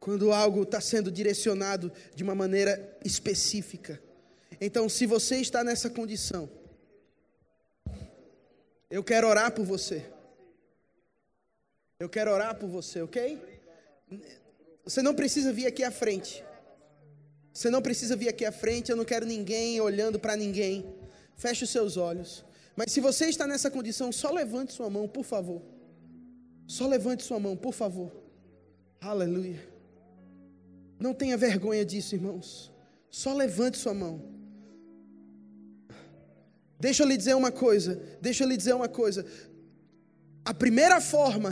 quando 0.00 0.32
algo 0.32 0.62
está 0.62 0.80
sendo 0.80 1.12
direcionado 1.12 1.92
de 2.14 2.22
uma 2.22 2.34
maneira 2.34 2.98
específica. 3.04 4.00
Então, 4.64 4.88
se 4.88 5.06
você 5.06 5.38
está 5.38 5.64
nessa 5.64 5.90
condição, 5.90 6.48
eu 8.88 9.02
quero 9.02 9.26
orar 9.26 9.50
por 9.50 9.64
você. 9.64 10.06
Eu 11.98 12.08
quero 12.08 12.30
orar 12.30 12.56
por 12.56 12.68
você, 12.68 13.02
ok? 13.02 13.42
Você 14.84 15.02
não 15.02 15.16
precisa 15.16 15.52
vir 15.52 15.66
aqui 15.66 15.82
à 15.82 15.90
frente. 15.90 16.44
Você 17.52 17.70
não 17.70 17.82
precisa 17.82 18.14
vir 18.14 18.28
aqui 18.28 18.44
à 18.44 18.52
frente. 18.52 18.92
Eu 18.92 18.96
não 18.96 19.04
quero 19.04 19.26
ninguém 19.26 19.80
olhando 19.80 20.20
para 20.20 20.36
ninguém. 20.36 20.94
Feche 21.34 21.64
os 21.64 21.70
seus 21.70 21.96
olhos. 21.96 22.44
Mas 22.76 22.92
se 22.92 23.00
você 23.00 23.26
está 23.26 23.48
nessa 23.48 23.68
condição, 23.68 24.12
só 24.12 24.30
levante 24.30 24.72
sua 24.72 24.88
mão, 24.88 25.08
por 25.08 25.24
favor. 25.24 25.60
Só 26.68 26.86
levante 26.86 27.24
sua 27.24 27.40
mão, 27.40 27.56
por 27.56 27.72
favor. 27.72 28.12
Aleluia. 29.00 29.68
Não 31.00 31.12
tenha 31.12 31.36
vergonha 31.36 31.84
disso, 31.84 32.14
irmãos. 32.14 32.72
Só 33.10 33.34
levante 33.34 33.76
sua 33.76 33.92
mão. 33.92 34.31
Deixa 36.82 37.04
eu 37.04 37.06
lhe 37.06 37.16
dizer 37.16 37.36
uma 37.36 37.52
coisa. 37.52 37.92
Deixa 38.20 38.42
eu 38.42 38.48
lhe 38.48 38.56
dizer 38.56 38.74
uma 38.74 38.88
coisa. 38.88 39.24
A 40.44 40.52
primeira 40.52 41.00
forma, 41.00 41.50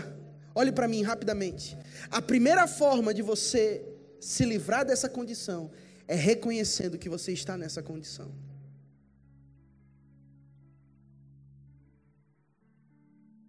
olhe 0.52 0.72
para 0.72 0.88
mim 0.88 1.02
rapidamente. 1.02 1.78
A 2.10 2.20
primeira 2.20 2.66
forma 2.66 3.14
de 3.14 3.22
você 3.22 3.80
se 4.18 4.44
livrar 4.44 4.84
dessa 4.84 5.08
condição 5.08 5.70
é 6.08 6.16
reconhecendo 6.16 6.98
que 6.98 7.08
você 7.08 7.30
está 7.32 7.56
nessa 7.56 7.80
condição. 7.80 8.28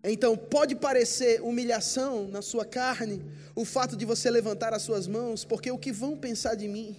Então, 0.04 0.38
pode 0.38 0.76
parecer 0.76 1.42
humilhação 1.42 2.28
na 2.28 2.44
sua 2.44 2.64
carne 2.64 3.24
o 3.56 3.66
fato 3.66 3.98
de 3.98 4.06
você 4.06 4.30
levantar 4.30 4.72
as 4.72 4.84
suas 4.84 5.08
mãos, 5.08 5.44
porque 5.44 5.72
o 5.72 5.80
que 5.80 5.92
vão 5.92 6.16
pensar 6.16 6.54
de 6.54 6.68
mim? 6.68 6.96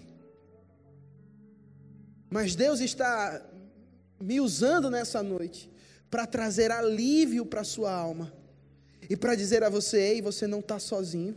Mas 2.29 2.57
Deus 2.57 2.81
está 2.81 3.41
me 4.23 4.41
usando 4.41 4.89
nessa 4.89 5.23
noite 5.23 5.71
para 6.11 6.27
trazer 6.27 6.71
alívio 6.71 7.45
para 7.45 7.63
a 7.63 7.65
sua 7.65 7.93
alma 7.93 8.33
e 9.09 9.17
para 9.17 9.35
dizer 9.35 9.63
a 9.65 9.69
você: 9.69 9.99
ei, 9.99 10.23
você 10.23 10.47
não 10.47 10.61
está 10.61 10.79
sozinho. 10.79 11.37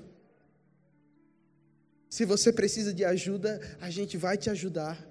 Se 2.09 2.23
você 2.23 2.53
precisa 2.53 2.93
de 2.93 3.03
ajuda, 3.03 3.59
a 3.81 3.89
gente 3.89 4.15
vai 4.17 4.37
te 4.37 4.49
ajudar. 4.49 5.05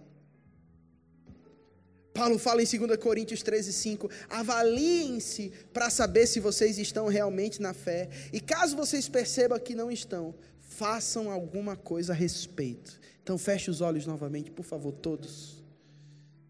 Paulo 2.15 2.39
fala 2.39 2.63
em 2.63 2.67
2 2.67 2.97
Coríntios 2.99 3.43
13, 3.43 3.73
5: 3.73 4.11
avaliem-se 4.31 5.53
para 5.73 5.91
saber 5.91 6.27
se 6.27 6.39
vocês 6.39 6.79
estão 6.79 7.09
realmente 7.09 7.61
na 7.61 7.75
fé, 7.75 8.09
e 8.33 8.41
caso 8.41 8.77
vocês 8.77 9.09
percebam 9.09 9.59
que 9.59 9.75
não 9.75 9.91
estão, 9.91 10.35
façam 10.61 11.31
alguma 11.31 11.77
coisa 11.77 12.13
a 12.13 12.17
respeito. 12.17 13.01
Então 13.23 13.37
feche 13.37 13.71
os 13.71 13.81
olhos 13.81 14.07
novamente, 14.07 14.51
por 14.51 14.65
favor, 14.65 14.93
todos. 14.93 15.64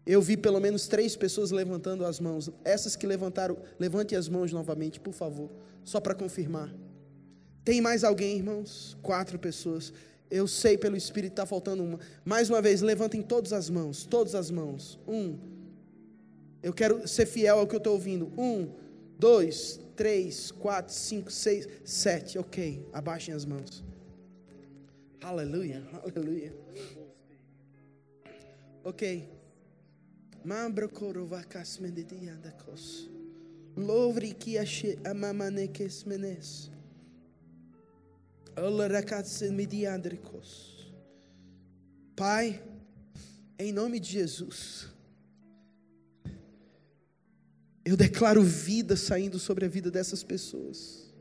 Eu 0.05 0.21
vi 0.21 0.37
pelo 0.37 0.59
menos 0.59 0.87
três 0.87 1.15
pessoas 1.15 1.49
levantando 1.49 2.05
as 2.05 2.19
mãos. 2.19 2.49
Essas 2.63 2.95
que 2.95 3.07
levantaram, 3.07 3.57
levante 3.79 4.15
as 4.15 4.29
mãos 4.29 4.51
novamente, 4.53 4.99
por 4.99 5.13
favor, 5.13 5.49
só 5.83 5.99
para 5.99 6.13
confirmar. 6.13 6.73
Tem 7.63 7.81
mais 7.81 8.03
alguém, 8.03 8.37
irmãos? 8.37 8.95
Quatro 9.01 9.39
pessoas. 9.39 9.91
Eu 10.29 10.47
sei 10.47 10.77
pelo 10.77 10.95
Espírito 10.95 11.33
está 11.33 11.45
faltando 11.45 11.83
uma. 11.83 11.99
Mais 12.23 12.49
uma 12.49 12.61
vez, 12.61 12.81
levantem 12.81 13.23
todas 13.23 13.51
as 13.51 13.69
mãos, 13.69 14.05
todas 14.05 14.35
as 14.35 14.51
mãos. 14.51 14.99
Um. 15.07 15.39
Eu 16.61 16.73
quero 16.73 17.07
ser 17.07 17.25
fiel 17.25 17.59
ao 17.59 17.67
que 17.67 17.75
eu 17.75 17.79
estou 17.79 17.93
ouvindo. 17.93 18.31
Um, 18.37 18.69
dois, 19.17 19.79
três, 19.95 20.51
quatro, 20.51 20.93
cinco, 20.93 21.31
seis, 21.31 21.67
sete. 21.83 22.37
Ok, 22.37 22.87
abaixem 22.93 23.33
as 23.33 23.45
mãos. 23.45 23.83
Aleluia, 25.21 25.83
aleluia. 26.05 26.53
Ok. 28.83 29.34
Louvre 33.75 34.31
que 34.31 34.59
ache 34.59 34.95
amamanekes 35.03 36.03
menes. 36.03 36.71
Pai, 42.15 42.63
em 43.57 43.73
nome 43.73 43.99
de 43.99 44.11
Jesus, 44.11 44.87
eu 47.83 47.97
declaro 47.97 48.43
vida 48.43 48.95
saindo 48.95 49.39
sobre 49.39 49.65
a 49.65 49.67
vida 49.67 49.89
dessas 49.89 50.23
pessoas. 50.23 51.11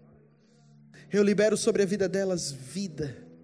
Eu 1.11 1.23
libero 1.23 1.57
sobre 1.57 1.83
a 1.83 1.87
vida 1.87 2.07
delas 2.09 2.53
vida 2.53 3.24